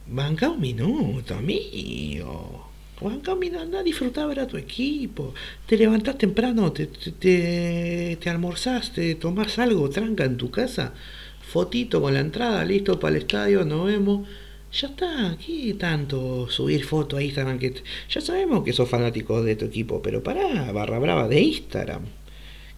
Banca 0.06 0.50
un 0.50 0.62
minuto, 0.62 1.34
amigo. 1.34 2.69
Un 3.02 3.22
minuto, 3.40 3.62
anda 3.62 3.80
a 3.80 3.84
disfrutar 3.84 4.28
ver 4.28 4.42
a 4.42 4.48
tu 4.48 4.58
equipo. 4.58 5.34
Te 5.66 5.78
levantás 5.78 6.18
temprano, 6.18 6.72
te, 6.72 6.88
te, 6.88 8.18
te 8.20 8.30
almorzaste, 8.30 9.16
tomás 9.16 9.58
algo, 9.58 9.90
tranca 9.90 10.26
en 10.26 10.38
tu 10.38 10.52
casa. 10.52 10.94
Fotito 11.42 12.02
con 12.02 12.14
la 12.14 12.20
entrada, 12.20 12.64
listo 12.66 13.00
para 13.00 13.16
el 13.16 13.22
estadio, 13.24 13.64
nos 13.66 13.86
vemos 13.86 14.28
ya 14.72 14.88
está, 14.88 15.36
¿qué 15.44 15.74
tanto 15.80 16.48
subir 16.50 16.86
fotos 16.86 17.20
a 17.20 17.24
Instagram? 17.24 17.58
Que 17.58 17.74
ya 18.08 18.22
sabemos 18.22 18.64
que 18.64 18.72
sos 18.72 18.88
fanático 18.88 19.42
de 19.42 19.56
tu 19.56 19.66
equipo, 19.66 20.02
pero 20.02 20.22
pará, 20.22 20.72
barra 20.72 21.00
brava 21.00 21.28
de 21.28 21.42
Instagram. 21.42 22.04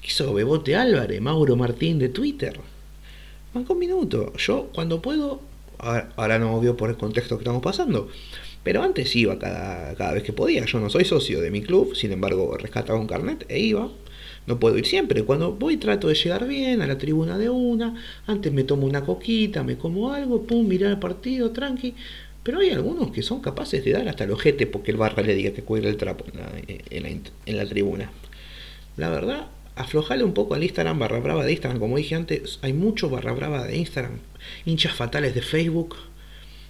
¿Qué 0.01 0.09
sos, 0.09 0.33
Bebote 0.33 0.75
Álvarez, 0.75 1.19
Mauro 1.21 1.55
Martín 1.57 1.99
de 1.99 2.09
Twitter? 2.09 2.59
Manco 3.53 3.73
un 3.73 3.79
minuto. 3.79 4.31
Yo, 4.37 4.69
cuando 4.73 5.01
puedo, 5.01 5.41
ahora, 5.79 6.39
no 6.39 6.55
obvio 6.55 6.77
por 6.77 6.89
el 6.89 6.97
contexto 6.97 7.37
que 7.37 7.43
estamos 7.43 7.61
pasando, 7.61 8.09
pero 8.63 8.83
antes 8.83 9.15
iba 9.15 9.39
cada, 9.39 9.95
cada 9.95 10.13
vez 10.13 10.23
que 10.23 10.33
podía. 10.33 10.65
Yo 10.65 10.79
no 10.79 10.89
soy 10.89 11.05
socio 11.05 11.41
de 11.41 11.51
mi 11.51 11.61
club, 11.61 11.95
sin 11.95 12.11
embargo, 12.11 12.57
rescataba 12.57 12.99
un 12.99 13.07
carnet 13.07 13.45
e 13.49 13.59
iba 13.59 13.89
no 14.47 14.59
puedo 14.59 14.77
ir 14.77 14.85
siempre. 14.85 15.23
Cuando 15.23 15.53
voy 15.53 15.77
trato 15.77 16.07
de 16.07 16.15
llegar 16.15 16.47
bien 16.47 16.81
a 16.81 16.87
la 16.87 16.97
tribuna 16.97 17.37
de 17.37 17.49
una, 17.49 17.95
antes 18.27 18.51
me 18.51 18.63
tomo 18.63 18.87
una 18.87 19.03
coquita, 19.03 19.63
me 19.63 19.77
como 19.77 20.11
algo, 20.13 20.43
pum, 20.43 20.67
mirar 20.67 20.91
el 20.91 20.99
partido, 20.99 21.51
tranqui. 21.51 21.93
Pero 22.43 22.59
hay 22.59 22.71
algunos 22.71 23.11
que 23.11 23.21
son 23.21 23.39
capaces 23.39 23.85
de 23.85 23.91
dar 23.91 24.07
hasta 24.07 24.23
el 24.23 24.31
ojete 24.31 24.65
porque 24.65 24.91
el 24.91 24.97
barra 24.97 25.21
le 25.21 25.35
diga 25.35 25.53
que 25.53 25.61
cuelga 25.61 25.89
el 25.89 25.97
trapo 25.97 26.25
en 26.25 27.57
la, 27.57 27.65
tribuna. 27.67 28.11
La 28.97 29.09
verdad, 29.09 29.47
aflojale 29.75 30.23
un 30.23 30.33
poco 30.33 30.55
al 30.55 30.63
Instagram 30.63 30.97
barra 30.97 31.19
brava 31.19 31.45
de 31.45 31.51
Instagram. 31.51 31.79
Como 31.79 31.97
dije 31.97 32.15
antes, 32.15 32.57
hay 32.63 32.73
mucho 32.73 33.11
barra 33.11 33.33
brava 33.33 33.65
de 33.65 33.77
Instagram. 33.77 34.17
Hinchas 34.65 34.93
fatales 34.93 35.35
de 35.35 35.43
Facebook. 35.43 35.95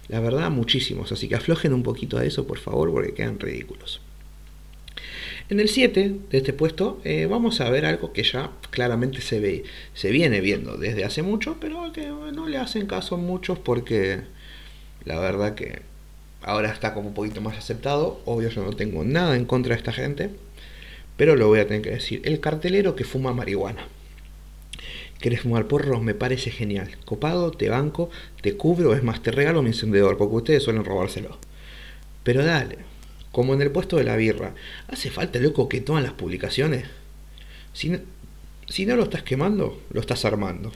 La 0.08 0.20
verdad, 0.20 0.50
muchísimos. 0.50 1.12
Así 1.12 1.28
que 1.28 1.36
aflojen 1.36 1.72
un 1.72 1.82
poquito 1.82 2.18
a 2.18 2.24
eso, 2.24 2.46
por 2.46 2.58
favor, 2.58 2.90
porque 2.90 3.14
quedan 3.14 3.38
ridículos. 3.38 4.00
En 5.48 5.60
el 5.60 5.68
7 5.68 6.16
de 6.30 6.38
este 6.38 6.52
puesto 6.52 7.00
eh, 7.04 7.26
vamos 7.26 7.60
a 7.60 7.68
ver 7.68 7.84
algo 7.84 8.12
que 8.12 8.22
ya 8.22 8.50
claramente 8.70 9.20
se 9.20 9.40
ve, 9.40 9.64
se 9.92 10.10
viene 10.10 10.40
viendo 10.40 10.76
desde 10.76 11.04
hace 11.04 11.22
mucho, 11.22 11.56
pero 11.60 11.92
que 11.92 12.06
no 12.06 12.48
le 12.48 12.56
hacen 12.56 12.86
caso 12.86 13.16
a 13.16 13.18
muchos 13.18 13.58
porque 13.58 14.20
la 15.04 15.18
verdad 15.18 15.54
que 15.54 15.82
ahora 16.42 16.70
está 16.70 16.94
como 16.94 17.08
un 17.08 17.14
poquito 17.14 17.40
más 17.40 17.58
aceptado. 17.58 18.20
Obvio 18.24 18.48
yo 18.48 18.64
no 18.64 18.72
tengo 18.72 19.04
nada 19.04 19.36
en 19.36 19.44
contra 19.44 19.74
de 19.74 19.78
esta 19.78 19.92
gente, 19.92 20.30
pero 21.16 21.36
lo 21.36 21.48
voy 21.48 21.60
a 21.60 21.66
tener 21.66 21.82
que 21.82 21.90
decir. 21.90 22.22
El 22.24 22.40
cartelero 22.40 22.96
que 22.96 23.04
fuma 23.04 23.32
marihuana. 23.32 23.86
¿Querés 25.22 25.42
fumar 25.42 25.68
porros? 25.68 26.02
Me 26.02 26.14
parece 26.14 26.50
genial. 26.50 26.98
Copado, 27.04 27.52
te 27.52 27.68
banco, 27.68 28.10
te 28.40 28.56
cubro, 28.56 28.92
es 28.92 29.04
más, 29.04 29.22
te 29.22 29.30
regalo 29.30 29.62
mi 29.62 29.68
encendedor, 29.68 30.18
porque 30.18 30.34
ustedes 30.34 30.64
suelen 30.64 30.84
robárselo. 30.84 31.38
Pero 32.24 32.44
dale, 32.44 32.78
como 33.30 33.54
en 33.54 33.62
el 33.62 33.70
puesto 33.70 33.96
de 33.98 34.02
la 34.02 34.16
birra, 34.16 34.56
¿hace 34.88 35.12
falta, 35.12 35.38
loco, 35.38 35.68
que 35.68 35.80
toman 35.80 36.02
las 36.02 36.14
publicaciones? 36.14 36.86
Si 37.72 37.88
no, 37.88 38.00
si 38.66 38.84
no 38.84 38.96
lo 38.96 39.04
estás 39.04 39.22
quemando, 39.22 39.80
lo 39.92 40.00
estás 40.00 40.24
armando. 40.24 40.72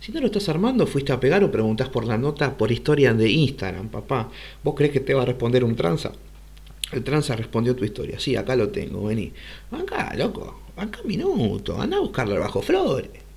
Si 0.00 0.10
no 0.10 0.18
lo 0.18 0.26
estás 0.26 0.48
armando, 0.48 0.88
fuiste 0.88 1.12
a 1.12 1.20
pegar 1.20 1.44
o 1.44 1.52
preguntás 1.52 1.90
por 1.90 2.06
la 2.06 2.18
nota 2.18 2.58
por 2.58 2.72
historia 2.72 3.14
de 3.14 3.30
Instagram, 3.30 3.88
papá. 3.88 4.30
¿Vos 4.64 4.74
crees 4.74 4.92
que 4.92 4.98
te 4.98 5.14
va 5.14 5.22
a 5.22 5.26
responder 5.26 5.62
un 5.62 5.76
tranza? 5.76 6.10
El 6.90 7.04
tranza 7.04 7.36
respondió 7.36 7.76
tu 7.76 7.84
historia. 7.84 8.18
Sí, 8.18 8.34
acá 8.34 8.56
lo 8.56 8.70
tengo, 8.70 9.04
vení. 9.04 9.32
Acá, 9.70 10.12
loco. 10.16 10.62
Acá 10.76 10.98
minuto. 11.04 11.80
Anda 11.80 11.98
a 11.98 12.00
buscarlo 12.00 12.40
bajo 12.40 12.62
flores. 12.62 13.27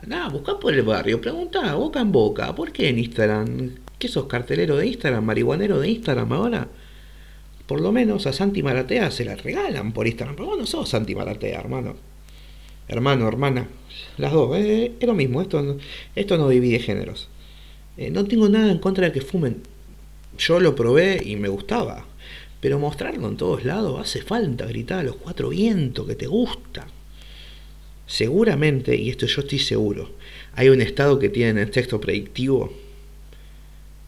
Anda, 0.00 0.28
busca 0.28 0.58
por 0.58 0.72
el 0.72 0.82
barrio. 0.82 1.20
Pregunta 1.20 1.74
boca 1.74 2.00
en 2.00 2.12
boca. 2.12 2.54
¿Por 2.54 2.72
qué 2.72 2.88
en 2.88 2.98
Instagram? 2.98 3.72
¿Qué 3.98 4.08
sos 4.08 4.26
cartelero 4.26 4.76
de 4.76 4.86
Instagram? 4.86 5.24
¿Marihuanero 5.24 5.80
de 5.80 5.90
Instagram 5.90 6.32
ahora? 6.32 6.68
Por 7.66 7.80
lo 7.80 7.92
menos 7.92 8.26
a 8.26 8.32
Santi 8.32 8.62
Maratea 8.62 9.10
se 9.10 9.24
la 9.24 9.36
regalan 9.36 9.92
por 9.92 10.06
Instagram. 10.06 10.36
Pero 10.36 10.48
vos 10.48 10.58
no 10.58 10.66
sos 10.66 10.88
Santi 10.88 11.14
Maratea, 11.14 11.60
hermano. 11.60 11.96
Hermano, 12.88 13.28
hermana. 13.28 13.68
Las 14.18 14.32
dos. 14.32 14.56
Eh, 14.56 14.92
es 14.98 15.06
lo 15.06 15.14
mismo. 15.14 15.42
Esto, 15.42 15.76
esto 16.14 16.38
no 16.38 16.48
divide 16.48 16.78
géneros. 16.78 17.28
Eh, 17.96 18.10
no 18.10 18.24
tengo 18.24 18.48
nada 18.48 18.70
en 18.72 18.78
contra 18.78 19.06
de 19.06 19.12
que 19.12 19.20
fumen. 19.20 19.62
Yo 20.38 20.58
lo 20.58 20.74
probé 20.74 21.22
y 21.24 21.36
me 21.36 21.48
gustaba. 21.48 22.06
Pero 22.60 22.78
mostrarlo 22.78 23.28
en 23.28 23.36
todos 23.36 23.64
lados 23.64 24.00
hace 24.00 24.22
falta, 24.22 24.66
gritar 24.66 25.00
a 25.00 25.02
los 25.02 25.16
cuatro 25.16 25.48
vientos 25.50 26.06
que 26.06 26.14
te 26.14 26.26
gusta. 26.26 26.86
Seguramente, 28.12 28.94
y 28.94 29.08
esto 29.08 29.24
yo 29.24 29.40
estoy 29.40 29.58
seguro, 29.58 30.10
hay 30.52 30.68
un 30.68 30.82
estado 30.82 31.18
que 31.18 31.30
tiene 31.30 31.62
el 31.62 31.70
texto 31.70 31.98
predictivo 31.98 32.70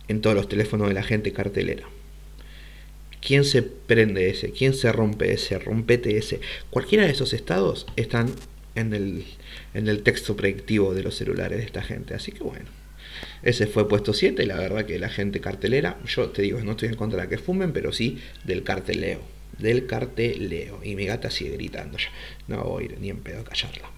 en 0.09 0.21
todos 0.21 0.37
los 0.37 0.47
teléfonos 0.47 0.89
de 0.89 0.93
la 0.93 1.03
gente 1.03 1.33
cartelera. 1.33 1.89
¿Quién 3.23 3.45
se 3.45 3.63
prende 3.63 4.29
ese? 4.29 4.51
¿Quién 4.51 4.75
se 4.75 4.93
rompe 4.93 5.33
ese? 5.33 5.59
Rompete 5.59 6.19
ese. 6.19 6.41
Cualquiera 6.69 7.05
de 7.05 7.13
esos 7.13 7.33
estados 7.33 7.87
están 7.97 8.31
en 8.75 8.93
el, 8.93 9.25
en 9.73 9.89
el 9.89 10.03
texto 10.03 10.37
predictivo 10.37 10.93
de 10.93 11.03
los 11.03 11.15
celulares 11.15 11.57
de 11.57 11.65
esta 11.65 11.81
gente. 11.81 12.13
Así 12.13 12.31
que 12.31 12.45
bueno. 12.45 12.69
Ese 13.43 13.67
fue 13.67 13.89
puesto 13.89 14.13
7 14.13 14.45
la 14.45 14.59
verdad 14.59 14.85
que 14.85 14.99
la 14.99 15.09
gente 15.09 15.41
cartelera, 15.41 15.99
yo 16.05 16.29
te 16.29 16.43
digo, 16.43 16.61
no 16.61 16.73
estoy 16.73 16.91
en 16.91 16.97
contra 16.97 17.23
de 17.23 17.29
que 17.29 17.39
fumen, 17.39 17.73
pero 17.73 17.91
sí 17.91 18.19
del 18.45 18.65
carteleo. 18.65 19.23
Del 19.59 19.87
carteleo. 19.87 20.81
Y 20.85 20.95
mi 20.95 21.07
gata 21.07 21.31
sigue 21.31 21.53
gritando 21.53 21.97
ya. 21.97 22.11
No 22.49 22.65
voy 22.65 22.83
a 22.83 22.85
ir 22.85 23.01
ni 23.01 23.09
en 23.09 23.21
pedo 23.21 23.41
a 23.41 23.45
callarla. 23.45 23.94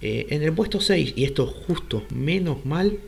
Eh, 0.00 0.26
en 0.30 0.42
el 0.42 0.52
puesto 0.52 0.80
6, 0.80 1.14
y 1.16 1.24
esto 1.24 1.46
justo, 1.46 2.04
menos 2.10 2.64
mal. 2.66 2.98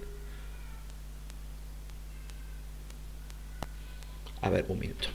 A 4.40 4.48
ver, 4.50 4.64
un 4.68 4.78
minuto. 4.78 5.08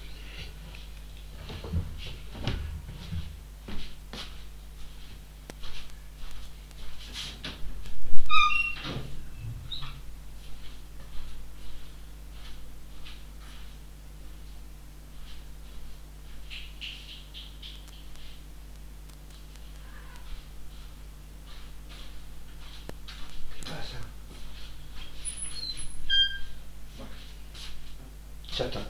Ya 28.62 28.68
está, 28.68 28.82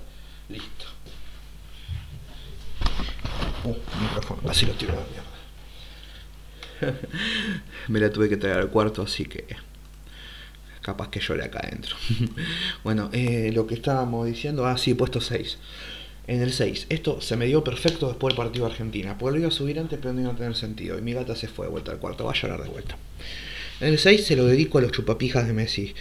listo. 0.49 0.85
Uh, 3.63 3.75
micrófono, 4.01 4.49
así 4.49 4.65
lo 4.65 4.73
tiro 4.73 4.91
a 4.91 4.95
la 4.97 5.05
mierda. 6.83 6.97
Me 7.87 7.99
la 8.01 8.11
tuve 8.11 8.27
que 8.27 8.35
traer 8.35 8.57
al 8.57 8.69
cuarto, 8.69 9.03
así 9.03 9.25
que 9.25 9.45
capaz 10.81 11.09
que 11.09 11.21
llore 11.21 11.45
acá 11.45 11.59
adentro. 11.59 11.95
bueno, 12.83 13.09
eh, 13.13 13.51
lo 13.53 13.65
que 13.65 13.75
estábamos 13.75 14.27
diciendo, 14.27 14.65
ah, 14.65 14.77
sí, 14.77 14.93
puesto 14.93 15.21
6. 15.21 15.57
En 16.27 16.41
el 16.41 16.51
6, 16.51 16.87
esto 16.89 17.21
se 17.21 17.37
me 17.37 17.45
dio 17.45 17.63
perfecto 17.63 18.09
después 18.09 18.33
del 18.33 18.43
partido 18.43 18.65
de 18.65 18.71
Argentina, 18.71 19.17
porque 19.17 19.33
lo 19.33 19.39
iba 19.39 19.47
a 19.47 19.51
subir 19.51 19.79
antes, 19.79 19.99
pero 20.01 20.13
no 20.13 20.21
iba 20.21 20.31
a 20.31 20.35
tener 20.35 20.55
sentido. 20.55 20.97
Y 20.97 21.01
mi 21.01 21.13
gata 21.13 21.35
se 21.35 21.47
fue 21.47 21.67
de 21.67 21.71
vuelta 21.71 21.91
al 21.91 21.99
cuarto, 21.99 22.25
va 22.25 22.31
a 22.31 22.35
llorar 22.35 22.61
de 22.61 22.69
vuelta. 22.69 22.97
En 23.79 23.87
el 23.87 23.99
6 23.99 24.25
se 24.25 24.35
lo 24.35 24.45
dedico 24.45 24.79
a 24.79 24.81
los 24.81 24.91
chupapijas 24.91 25.47
de 25.47 25.53
Messi. 25.53 25.95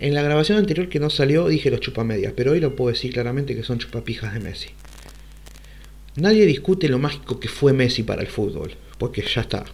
En 0.00 0.14
la 0.14 0.22
grabación 0.22 0.58
anterior 0.58 0.88
que 0.88 1.00
no 1.00 1.10
salió 1.10 1.48
dije 1.48 1.72
los 1.72 1.80
chupamedias, 1.80 2.32
pero 2.36 2.52
hoy 2.52 2.60
lo 2.60 2.76
puedo 2.76 2.92
decir 2.92 3.12
claramente 3.12 3.56
que 3.56 3.64
son 3.64 3.80
chupapijas 3.80 4.32
de 4.32 4.38
Messi. 4.38 4.68
Nadie 6.14 6.46
discute 6.46 6.88
lo 6.88 7.00
mágico 7.00 7.40
que 7.40 7.48
fue 7.48 7.72
Messi 7.72 8.04
para 8.04 8.22
el 8.22 8.28
fútbol, 8.28 8.74
porque 8.98 9.22
ya 9.22 9.40
está. 9.40 9.64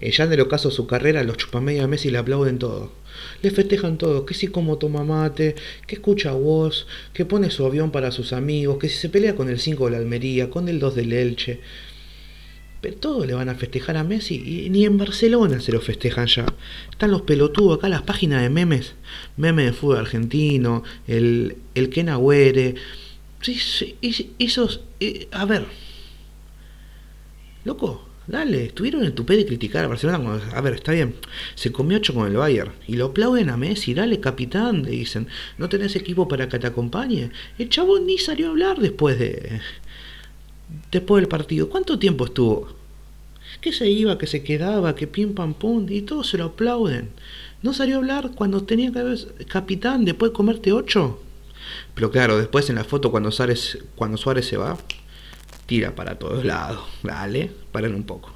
Ya 0.00 0.24
en 0.24 0.32
el 0.32 0.40
ocaso 0.40 0.70
de 0.70 0.74
su 0.74 0.88
carrera, 0.88 1.22
los 1.22 1.36
chupamedias 1.36 1.84
de 1.84 1.88
Messi 1.88 2.10
le 2.10 2.18
aplauden 2.18 2.58
todo. 2.58 2.92
Le 3.40 3.52
festejan 3.52 3.98
todo, 3.98 4.26
que 4.26 4.34
si 4.34 4.48
como 4.48 4.78
toma 4.78 5.04
mate, 5.04 5.54
que 5.86 5.94
escucha 5.94 6.32
voz, 6.32 6.88
que 7.12 7.24
pone 7.24 7.50
su 7.50 7.64
avión 7.64 7.92
para 7.92 8.10
sus 8.10 8.32
amigos, 8.32 8.78
que 8.78 8.88
si 8.88 8.96
se 8.96 9.08
pelea 9.08 9.36
con 9.36 9.48
el 9.48 9.60
5 9.60 9.84
de 9.84 9.90
la 9.92 9.98
Almería, 9.98 10.50
con 10.50 10.68
el 10.68 10.80
2 10.80 10.96
del 10.96 11.12
Elche. 11.12 11.60
Pero 12.86 12.98
todo 12.98 13.26
le 13.26 13.34
van 13.34 13.48
a 13.48 13.56
festejar 13.56 13.96
a 13.96 14.04
Messi 14.04 14.36
y 14.36 14.70
ni 14.70 14.84
en 14.84 14.96
Barcelona 14.96 15.58
se 15.58 15.72
lo 15.72 15.80
festejan 15.80 16.28
ya. 16.28 16.46
Están 16.88 17.10
los 17.10 17.22
pelotudos 17.22 17.78
acá, 17.78 17.88
las 17.88 18.02
páginas 18.02 18.42
de 18.42 18.48
memes, 18.48 18.94
meme 19.36 19.64
de 19.64 19.72
fútbol 19.72 19.98
argentino, 19.98 20.84
el, 21.08 21.56
el 21.74 21.90
Ken 21.90 22.08
Agüere. 22.08 22.76
Sí, 23.40 23.56
sí, 23.56 23.96
esos, 24.38 24.82
eh, 25.00 25.26
a 25.32 25.44
ver, 25.46 25.66
loco, 27.64 28.08
dale, 28.28 28.66
estuvieron 28.66 29.02
en 29.02 29.16
tu 29.16 29.26
P 29.26 29.36
de 29.36 29.46
criticar 29.46 29.84
a 29.84 29.88
Barcelona 29.88 30.20
cuando, 30.20 30.56
a 30.56 30.60
ver, 30.60 30.74
está 30.74 30.92
bien, 30.92 31.16
se 31.56 31.72
comió 31.72 31.98
8 31.98 32.14
con 32.14 32.28
el 32.28 32.36
Bayern 32.36 32.70
y 32.86 32.94
lo 32.94 33.06
aplauden 33.06 33.50
a 33.50 33.56
Messi, 33.56 33.94
dale 33.94 34.20
capitán, 34.20 34.84
le 34.84 34.92
dicen, 34.92 35.26
no 35.58 35.68
tenés 35.68 35.96
equipo 35.96 36.28
para 36.28 36.48
que 36.48 36.60
te 36.60 36.68
acompañe. 36.68 37.32
El 37.58 37.68
chavo 37.68 37.98
ni 37.98 38.18
salió 38.18 38.46
a 38.46 38.50
hablar 38.50 38.78
después 38.78 39.18
de, 39.18 39.60
después 40.92 41.20
del 41.20 41.28
partido. 41.28 41.68
¿Cuánto 41.68 41.98
tiempo 41.98 42.26
estuvo? 42.26 42.75
Que 43.60 43.72
se 43.72 43.88
iba, 43.88 44.18
que 44.18 44.26
se 44.26 44.42
quedaba, 44.42 44.94
que 44.94 45.06
pim 45.06 45.34
pam 45.34 45.54
pum, 45.54 45.86
y 45.88 46.02
todos 46.02 46.28
se 46.28 46.38
lo 46.38 46.46
aplauden. 46.46 47.10
¿No 47.62 47.72
salió 47.72 47.96
a 47.96 47.98
hablar 47.98 48.30
cuando 48.34 48.64
tenía 48.64 48.92
que 48.92 49.00
haber 49.00 49.18
capitán 49.46 50.04
después 50.04 50.30
de 50.30 50.36
comerte 50.36 50.72
ocho? 50.72 51.20
Pero 51.94 52.10
claro, 52.10 52.38
después 52.38 52.68
en 52.70 52.76
la 52.76 52.84
foto 52.84 53.10
cuando 53.10 53.30
Suárez, 53.30 53.78
cuando 53.96 54.16
Suárez 54.16 54.46
se 54.46 54.56
va, 54.56 54.76
tira 55.66 55.94
para 55.94 56.18
todos 56.18 56.44
lados. 56.44 56.84
Dale, 57.02 57.50
paren 57.72 57.94
un 57.94 58.04
poco. 58.04 58.32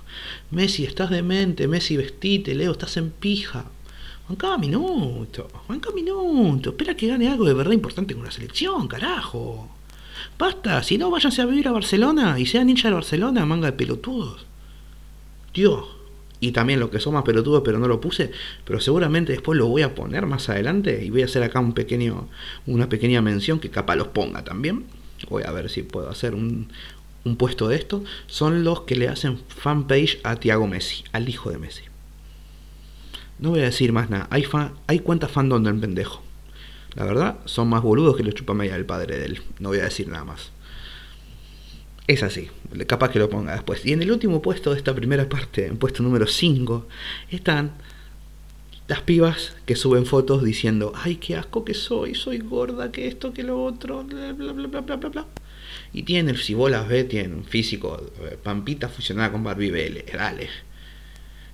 Messi, 0.50 0.84
estás 0.84 1.10
demente, 1.10 1.68
Messi, 1.68 1.96
vestite, 1.96 2.54
Leo, 2.54 2.72
estás 2.72 2.96
en 2.96 3.10
pija. 3.10 3.66
Banca 4.28 4.58
minuto, 4.58 5.48
banca 5.68 5.90
minuto. 5.90 6.70
Espera 6.70 6.96
que 6.96 7.08
gane 7.08 7.28
algo 7.28 7.44
de 7.44 7.54
verdad 7.54 7.72
importante 7.72 8.14
con 8.14 8.24
la 8.24 8.30
selección, 8.30 8.86
carajo. 8.88 9.68
Basta, 10.38 10.82
si 10.82 10.98
no, 10.98 11.10
váyanse 11.10 11.42
a 11.42 11.46
vivir 11.46 11.68
a 11.68 11.72
Barcelona 11.72 12.38
y 12.38 12.46
sean 12.46 12.70
hincha 12.70 12.88
de 12.88 12.94
Barcelona, 12.94 13.44
manga 13.44 13.66
de 13.66 13.76
pelotudos. 13.76 14.46
Dios. 15.54 15.97
Y 16.40 16.52
también 16.52 16.80
lo 16.80 16.90
que 16.90 17.00
son 17.00 17.14
más 17.14 17.23
pelotudos, 17.23 17.62
pero 17.64 17.78
no 17.78 17.87
lo 17.87 18.00
puse, 18.00 18.33
pero 18.64 18.80
seguramente 18.80 19.33
después 19.33 19.59
lo 19.59 19.66
voy 19.69 19.83
a 19.83 19.95
poner 19.95 20.25
más 20.25 20.49
adelante 20.49 21.04
y 21.04 21.11
voy 21.11 21.23
a 21.23 21.26
hacer 21.26 21.42
acá 21.42 21.61
un 21.61 21.75
pequeño, 21.75 22.28
una 22.66 22.88
pequeña 22.88 23.21
mención 23.21 23.61
que 23.61 23.69
capaz 23.69 23.97
los 23.97 24.09
ponga 24.09 24.42
también. 24.42 24.87
Voy 25.28 25.42
a 25.42 25.52
ver 25.52 25.69
si 25.69 25.83
puedo 25.83 26.09
hacer 26.09 26.35
un, 26.35 26.69
un 27.25 27.37
puesto 27.37 27.69
de 27.69 27.76
esto. 27.76 28.02
Son 28.26 28.64
los 28.64 28.83
que 28.83 28.97
le 28.97 29.09
hacen 29.09 29.38
fanpage 29.49 30.19
a 30.23 30.37
Tiago 30.37 30.66
Messi, 30.66 31.04
al 31.12 31.28
hijo 31.28 31.50
de 31.50 31.59
Messi. 31.59 31.83
No 33.38 33.50
voy 33.50 33.61
a 33.61 33.64
decir 33.64 33.92
más 33.92 34.11
nada. 34.11 34.26
Hay, 34.30 34.45
fan, 34.45 34.73
hay 34.87 35.00
cuentas 35.00 35.30
fandom 35.30 35.62
del 35.62 35.78
pendejo. 35.78 36.23
La 36.95 37.04
verdad, 37.04 37.38
son 37.45 37.69
más 37.69 37.83
boludos 37.83 38.16
que 38.16 38.23
los 38.23 38.35
chupamedia 38.35 38.75
del 38.75 38.85
padre 38.85 39.19
de 39.19 39.25
él. 39.26 39.42
No 39.59 39.71
voy 39.71 39.78
a 39.78 39.85
decir 39.85 40.09
nada 40.09 40.25
más. 40.25 40.52
Es 42.10 42.24
así, 42.24 42.48
capaz 42.88 43.12
que 43.12 43.20
lo 43.20 43.30
ponga 43.30 43.52
después. 43.52 43.86
Y 43.86 43.92
en 43.92 44.02
el 44.02 44.10
último 44.10 44.42
puesto 44.42 44.72
de 44.72 44.78
esta 44.78 44.92
primera 44.92 45.28
parte, 45.28 45.66
en 45.66 45.76
puesto 45.76 46.02
número 46.02 46.26
5, 46.26 46.88
están 47.30 47.70
las 48.88 49.00
pibas 49.02 49.54
que 49.64 49.76
suben 49.76 50.06
fotos 50.06 50.42
diciendo, 50.42 50.92
ay, 50.96 51.18
qué 51.18 51.36
asco 51.36 51.64
que 51.64 51.72
soy, 51.72 52.16
soy 52.16 52.38
gorda, 52.38 52.90
que 52.90 53.06
esto, 53.06 53.32
que 53.32 53.44
lo 53.44 53.62
otro, 53.62 54.02
bla, 54.02 54.32
bla, 54.32 54.50
bla, 54.50 54.66
bla, 54.66 54.96
bla, 54.96 55.08
bla. 55.08 55.26
Y 55.92 56.02
tienen, 56.02 56.36
si 56.36 56.52
vos 56.52 56.68
las 56.68 56.88
ves, 56.88 57.08
tienen 57.08 57.44
físico, 57.44 58.04
eh, 58.22 58.36
Pampita 58.42 58.88
fusionada 58.88 59.30
con 59.30 59.44
Barbie 59.44 59.70
Belle, 59.70 60.04
dale. 60.12 60.48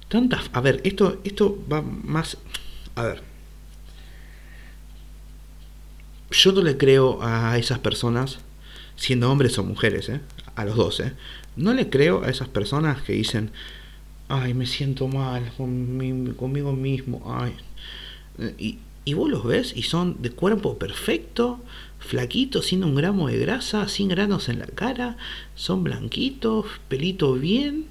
Tantas, 0.08 0.48
a 0.54 0.62
ver, 0.62 0.80
esto, 0.84 1.20
esto 1.22 1.62
va 1.70 1.82
más, 1.82 2.38
a 2.94 3.02
ver. 3.02 3.22
Yo 6.30 6.52
no 6.52 6.62
le 6.62 6.78
creo 6.78 7.18
a 7.20 7.58
esas 7.58 7.78
personas, 7.78 8.38
siendo 8.96 9.30
hombres 9.30 9.58
o 9.58 9.62
mujeres, 9.62 10.08
¿eh? 10.08 10.22
A 10.56 10.64
los 10.64 10.76
dos, 10.76 11.00
¿eh? 11.00 11.12
no 11.56 11.72
le 11.72 11.88
creo 11.88 12.24
a 12.24 12.30
esas 12.30 12.48
personas 12.48 13.02
que 13.02 13.12
dicen, 13.12 13.50
ay, 14.28 14.54
me 14.54 14.66
siento 14.66 15.06
mal 15.08 15.52
conmigo 15.56 16.72
mismo, 16.72 17.22
ay. 17.26 17.54
Y, 18.58 18.78
y 19.04 19.14
vos 19.14 19.30
los 19.30 19.44
ves 19.44 19.72
y 19.76 19.82
son 19.82 20.20
de 20.20 20.30
cuerpo 20.30 20.78
perfecto, 20.78 21.60
flaquitos, 22.00 22.66
sin 22.66 22.84
un 22.84 22.94
gramo 22.94 23.28
de 23.28 23.38
grasa, 23.38 23.88
sin 23.88 24.08
granos 24.08 24.48
en 24.48 24.58
la 24.58 24.66
cara, 24.66 25.16
son 25.54 25.84
blanquitos, 25.84 26.66
pelito 26.88 27.34
bien. 27.34 27.86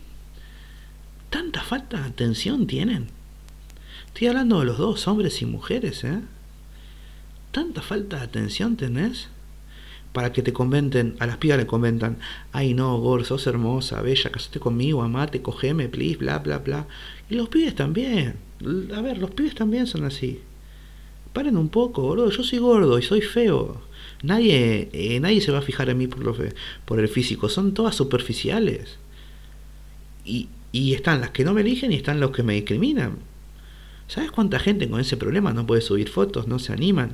¿Tanta 1.29 1.61
falta 1.63 2.01
de 2.01 2.07
atención 2.07 2.67
tienen? 2.67 3.07
Estoy 4.07 4.27
hablando 4.27 4.59
de 4.59 4.65
los 4.65 4.77
dos, 4.77 5.07
hombres 5.07 5.41
y 5.41 5.45
mujeres, 5.45 6.03
¿eh? 6.03 6.21
¿Tanta 7.51 7.81
falta 7.81 8.17
de 8.17 8.23
atención 8.23 8.75
tenés? 8.75 9.29
Para 10.15 10.31
que 10.31 10.41
te 10.41 10.53
conventen, 10.53 11.17
a 11.19 11.27
las 11.27 11.35
pibas 11.35 11.57
le 11.57 11.67
comentan, 11.67 12.19
ay 12.53 12.73
no, 12.73 12.97
Gor, 12.99 13.25
sos 13.25 13.47
hermosa, 13.47 14.01
bella, 14.01 14.31
casate 14.31 14.61
conmigo, 14.61 15.03
amate, 15.03 15.41
cogeme, 15.41 15.89
please, 15.89 16.15
bla, 16.15 16.39
bla, 16.39 16.59
bla. 16.59 16.87
Y 17.29 17.35
los 17.35 17.49
pibes 17.49 17.75
también. 17.75 18.35
A 18.95 19.01
ver, 19.01 19.17
los 19.17 19.31
pibes 19.31 19.55
también 19.55 19.87
son 19.87 20.05
así. 20.05 20.39
Paren 21.33 21.57
un 21.57 21.67
poco, 21.67 22.03
boludo, 22.03 22.29
yo 22.29 22.43
soy 22.43 22.59
gordo 22.59 22.97
y 22.97 23.01
soy 23.01 23.19
feo. 23.19 23.81
Nadie, 24.23 24.87
eh, 24.93 25.19
nadie 25.19 25.41
se 25.41 25.51
va 25.51 25.57
a 25.57 25.61
fijar 25.61 25.89
en 25.89 25.97
mí 25.97 26.07
por, 26.07 26.19
lo, 26.23 26.33
por 26.85 27.01
el 27.01 27.09
físico, 27.09 27.49
son 27.49 27.73
todas 27.73 27.93
superficiales. 27.93 28.97
Y, 30.23 30.47
y 30.71 30.93
están 30.93 31.19
las 31.19 31.31
que 31.31 31.43
no 31.43 31.53
me 31.53 31.59
eligen 31.59 31.91
y 31.91 31.95
están 31.95 32.21
los 32.21 32.31
que 32.31 32.41
me 32.41 32.53
discriminan. 32.53 33.17
¿Sabes 34.07 34.31
cuánta 34.31 34.59
gente 34.59 34.89
con 34.89 35.01
ese 35.01 35.17
problema 35.17 35.51
no 35.51 35.67
puede 35.67 35.81
subir 35.81 36.07
fotos, 36.07 36.47
no 36.47 36.57
se 36.57 36.71
animan? 36.71 37.11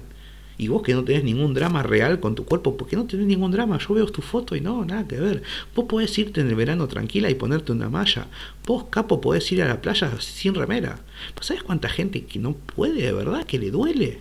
Y 0.62 0.68
vos 0.68 0.84
que 0.84 0.94
no 0.94 1.04
tenés 1.04 1.24
ningún 1.24 1.56
drama 1.56 1.82
real 1.82 2.20
con 2.20 2.36
tu 2.36 2.46
cuerpo, 2.46 2.78
porque 2.78 2.96
no 2.96 3.08
tenés 3.08 3.26
ningún 3.26 3.52
drama, 3.52 3.80
yo 3.80 3.96
veo 3.96 4.06
tu 4.06 4.22
foto 4.22 4.56
y 4.56 4.62
no, 4.62 4.86
nada 4.86 5.08
que 5.08 5.20
ver. 5.20 5.42
Vos 5.74 5.86
podés 5.86 6.16
irte 6.20 6.40
en 6.40 6.50
el 6.50 6.54
verano 6.54 6.88
tranquila 6.88 7.32
y 7.32 7.34
ponerte 7.34 7.72
una 7.72 7.90
malla. 7.90 8.28
Vos, 8.68 8.86
capo, 8.92 9.20
podés 9.20 9.52
ir 9.52 9.64
a 9.64 9.68
la 9.68 9.82
playa 9.82 10.12
sin 10.20 10.54
remera. 10.54 11.00
¿Sabes 11.40 11.64
cuánta 11.64 11.90
gente 11.90 12.26
que 12.26 12.38
no 12.38 12.54
puede 12.54 13.02
de 13.02 13.12
verdad, 13.12 13.44
que 13.48 13.58
le 13.58 13.72
duele? 13.72 14.20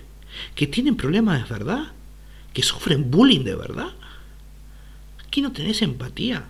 Que 0.54 0.66
tienen 0.66 0.96
problemas 0.96 1.46
de 1.46 1.52
verdad? 1.52 1.92
¿Que 2.54 2.62
sufren 2.62 3.10
bullying 3.10 3.44
de 3.44 3.56
verdad? 3.56 3.90
Aquí 5.26 5.42
no 5.42 5.52
tenés 5.52 5.82
empatía. 5.82 6.46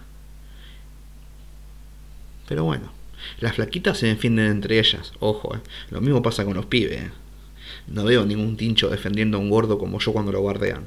Pero 2.46 2.62
bueno, 2.62 2.92
las 3.40 3.56
flaquitas 3.56 3.98
se 3.98 4.06
defienden 4.06 4.52
entre 4.52 4.78
ellas, 4.78 5.14
ojo, 5.18 5.56
eh. 5.56 5.60
lo 5.90 6.00
mismo 6.00 6.22
pasa 6.22 6.44
con 6.44 6.54
los 6.54 6.66
pibes. 6.66 7.02
Eh. 7.02 7.10
No 7.90 8.04
veo 8.04 8.24
ningún 8.24 8.56
tincho 8.56 8.88
defendiendo 8.88 9.36
a 9.36 9.40
un 9.40 9.50
gordo 9.50 9.78
como 9.78 9.98
yo 9.98 10.12
cuando 10.12 10.32
lo 10.32 10.40
guardean. 10.40 10.86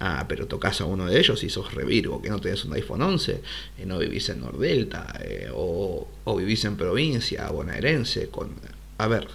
Ah, 0.00 0.26
pero 0.28 0.46
tocas 0.46 0.80
a 0.80 0.84
uno 0.84 1.06
de 1.06 1.18
ellos 1.18 1.42
y 1.44 1.48
sos 1.48 1.72
revirgo, 1.72 2.20
que 2.20 2.28
no 2.28 2.40
tenés 2.40 2.64
un 2.64 2.74
iPhone 2.74 3.02
11, 3.02 3.40
y 3.82 3.86
no 3.86 3.98
vivís 3.98 4.28
en 4.28 4.40
Nordelta, 4.40 5.18
eh, 5.20 5.48
o, 5.54 6.08
o, 6.24 6.36
vivís 6.36 6.64
en 6.64 6.76
provincia 6.76 7.48
bonaerense. 7.48 8.28
Con... 8.28 8.50
A 8.98 9.06
ver, 9.06 9.28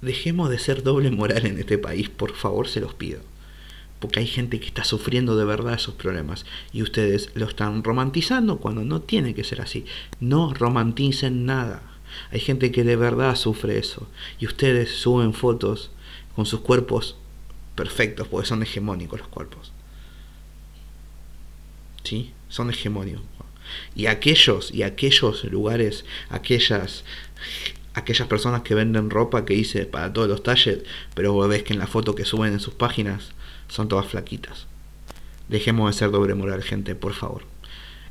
dejemos 0.00 0.50
de 0.50 0.58
ser 0.58 0.82
doble 0.82 1.10
moral 1.10 1.46
en 1.46 1.58
este 1.58 1.78
país, 1.78 2.08
por 2.08 2.34
favor, 2.34 2.68
se 2.68 2.80
los 2.80 2.94
pido. 2.94 3.20
Porque 4.00 4.20
hay 4.20 4.26
gente 4.26 4.60
que 4.60 4.66
está 4.66 4.84
sufriendo 4.84 5.36
de 5.36 5.44
verdad 5.44 5.74
esos 5.74 5.94
problemas 5.94 6.44
y 6.72 6.82
ustedes 6.82 7.30
lo 7.34 7.46
están 7.46 7.82
romantizando 7.82 8.58
cuando 8.58 8.84
no 8.84 9.00
tiene 9.00 9.34
que 9.34 9.44
ser 9.44 9.62
así. 9.62 9.86
No 10.20 10.52
romanticen 10.52 11.46
nada. 11.46 11.93
Hay 12.30 12.40
gente 12.40 12.72
que 12.72 12.84
de 12.84 12.96
verdad 12.96 13.36
sufre 13.36 13.78
eso. 13.78 14.08
Y 14.38 14.46
ustedes 14.46 14.90
suben 14.90 15.34
fotos 15.34 15.90
con 16.34 16.46
sus 16.46 16.60
cuerpos 16.60 17.16
perfectos, 17.74 18.28
porque 18.28 18.46
son 18.46 18.62
hegemónicos 18.62 19.20
los 19.20 19.28
cuerpos. 19.28 19.72
¿Sí? 22.02 22.32
Son 22.48 22.70
hegemónicos. 22.70 23.22
Y 23.94 24.06
aquellos, 24.06 24.72
y 24.72 24.82
aquellos 24.82 25.44
lugares, 25.44 26.04
aquellas 26.28 27.04
aquellas 27.94 28.26
personas 28.28 28.62
que 28.62 28.74
venden 28.74 29.08
ropa 29.08 29.44
que 29.44 29.54
hice 29.54 29.86
para 29.86 30.12
todos 30.12 30.28
los 30.28 30.42
talles, 30.42 30.80
pero 31.14 31.36
ves 31.48 31.62
que 31.62 31.72
en 31.72 31.78
la 31.78 31.86
foto 31.86 32.14
que 32.14 32.24
suben 32.24 32.52
en 32.52 32.60
sus 32.60 32.74
páginas 32.74 33.30
son 33.68 33.88
todas 33.88 34.06
flaquitas. 34.06 34.66
Dejemos 35.48 35.90
de 35.90 35.98
ser 35.98 36.10
doble 36.10 36.34
moral, 36.34 36.62
gente, 36.62 36.94
por 36.94 37.14
favor. 37.14 37.53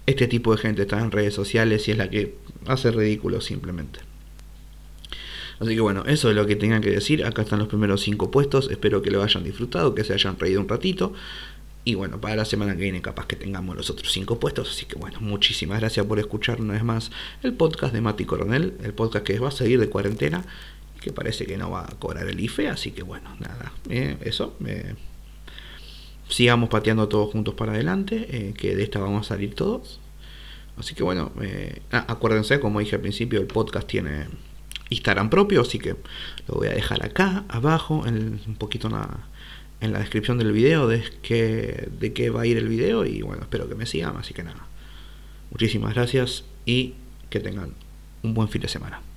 Este 0.05 0.27
tipo 0.27 0.51
de 0.53 0.57
gente 0.61 0.81
está 0.81 0.99
en 0.99 1.11
redes 1.11 1.33
sociales 1.33 1.87
y 1.87 1.91
es 1.91 1.97
la 1.97 2.09
que 2.09 2.35
hace 2.67 2.91
ridículo 2.91 3.39
simplemente. 3.39 3.99
Así 5.59 5.75
que 5.75 5.81
bueno, 5.81 6.03
eso 6.05 6.29
es 6.29 6.35
lo 6.35 6.45
que 6.45 6.57
tengan 6.57 6.81
que 6.81 6.91
decir. 6.91 7.25
Acá 7.25 7.43
están 7.43 7.59
los 7.59 7.69
primeros 7.69 8.01
cinco 8.01 8.29
puestos. 8.29 8.69
Espero 8.69 9.01
que 9.01 9.11
lo 9.11 9.23
hayan 9.23 9.43
disfrutado, 9.43 9.95
que 9.95 10.03
se 10.03 10.13
hayan 10.13 10.37
reído 10.37 10.59
un 10.59 10.67
ratito. 10.67 11.13
Y 11.85 11.95
bueno, 11.95 12.19
para 12.19 12.35
la 12.35 12.45
semana 12.45 12.75
que 12.75 12.81
viene 12.81 13.01
capaz 13.01 13.27
que 13.27 13.35
tengamos 13.35 13.75
los 13.75 13.89
otros 13.89 14.11
cinco 14.11 14.39
puestos. 14.39 14.71
Así 14.71 14.85
que 14.85 14.95
bueno, 14.95 15.19
muchísimas 15.21 15.79
gracias 15.79 16.05
por 16.05 16.19
escuchar 16.19 16.59
una 16.59 16.73
vez 16.73 16.83
más 16.83 17.11
el 17.43 17.53
podcast 17.53 17.93
de 17.93 18.01
Mati 18.01 18.25
Coronel. 18.25 18.73
El 18.83 18.93
podcast 18.93 19.25
que 19.25 19.39
va 19.39 19.49
a 19.49 19.51
seguir 19.51 19.79
de 19.79 19.87
cuarentena. 19.87 20.45
Que 20.99 21.13
parece 21.13 21.45
que 21.45 21.57
no 21.57 21.71
va 21.71 21.85
a 21.85 21.95
cobrar 21.99 22.27
el 22.27 22.39
IFE. 22.39 22.67
Así 22.67 22.91
que 22.91 23.03
bueno, 23.03 23.29
nada. 23.39 23.71
Eh, 23.89 24.17
eso. 24.21 24.57
Eh, 24.65 24.95
sigamos 26.33 26.69
pateando 26.69 27.07
todos 27.07 27.31
juntos 27.31 27.53
para 27.53 27.73
adelante. 27.73 28.27
Eh, 28.29 28.53
que 28.57 28.75
de 28.75 28.83
esta 28.83 28.99
vamos 28.99 29.27
a 29.27 29.29
salir 29.29 29.53
todos. 29.53 29.99
Así 30.77 30.95
que 30.95 31.03
bueno, 31.03 31.31
ah, 31.91 32.05
acuérdense, 32.07 32.59
como 32.59 32.79
dije 32.79 32.95
al 32.95 33.01
principio, 33.01 33.39
el 33.39 33.45
podcast 33.45 33.87
tiene 33.87 34.25
Instagram 34.89 35.29
propio, 35.29 35.61
así 35.61 35.77
que 35.77 35.95
lo 36.47 36.55
voy 36.55 36.67
a 36.67 36.71
dejar 36.71 37.05
acá 37.05 37.45
abajo, 37.47 38.07
en, 38.07 38.41
un 38.47 38.55
poquito 38.55 38.87
en 38.87 38.93
la, 38.93 39.27
en 39.81 39.93
la 39.93 39.99
descripción 39.99 40.39
del 40.39 40.51
video 40.51 40.87
de 40.87 41.03
qué, 41.21 41.89
de 41.99 42.13
qué 42.13 42.31
va 42.31 42.41
a 42.41 42.45
ir 42.47 42.57
el 42.57 42.67
video 42.67 43.05
y 43.05 43.21
bueno, 43.21 43.43
espero 43.43 43.69
que 43.69 43.75
me 43.75 43.85
sigan, 43.85 44.17
así 44.17 44.33
que 44.33 44.41
nada. 44.41 44.65
Muchísimas 45.51 45.93
gracias 45.93 46.43
y 46.65 46.95
que 47.29 47.39
tengan 47.39 47.73
un 48.23 48.33
buen 48.33 48.49
fin 48.49 48.63
de 48.63 48.67
semana. 48.67 49.12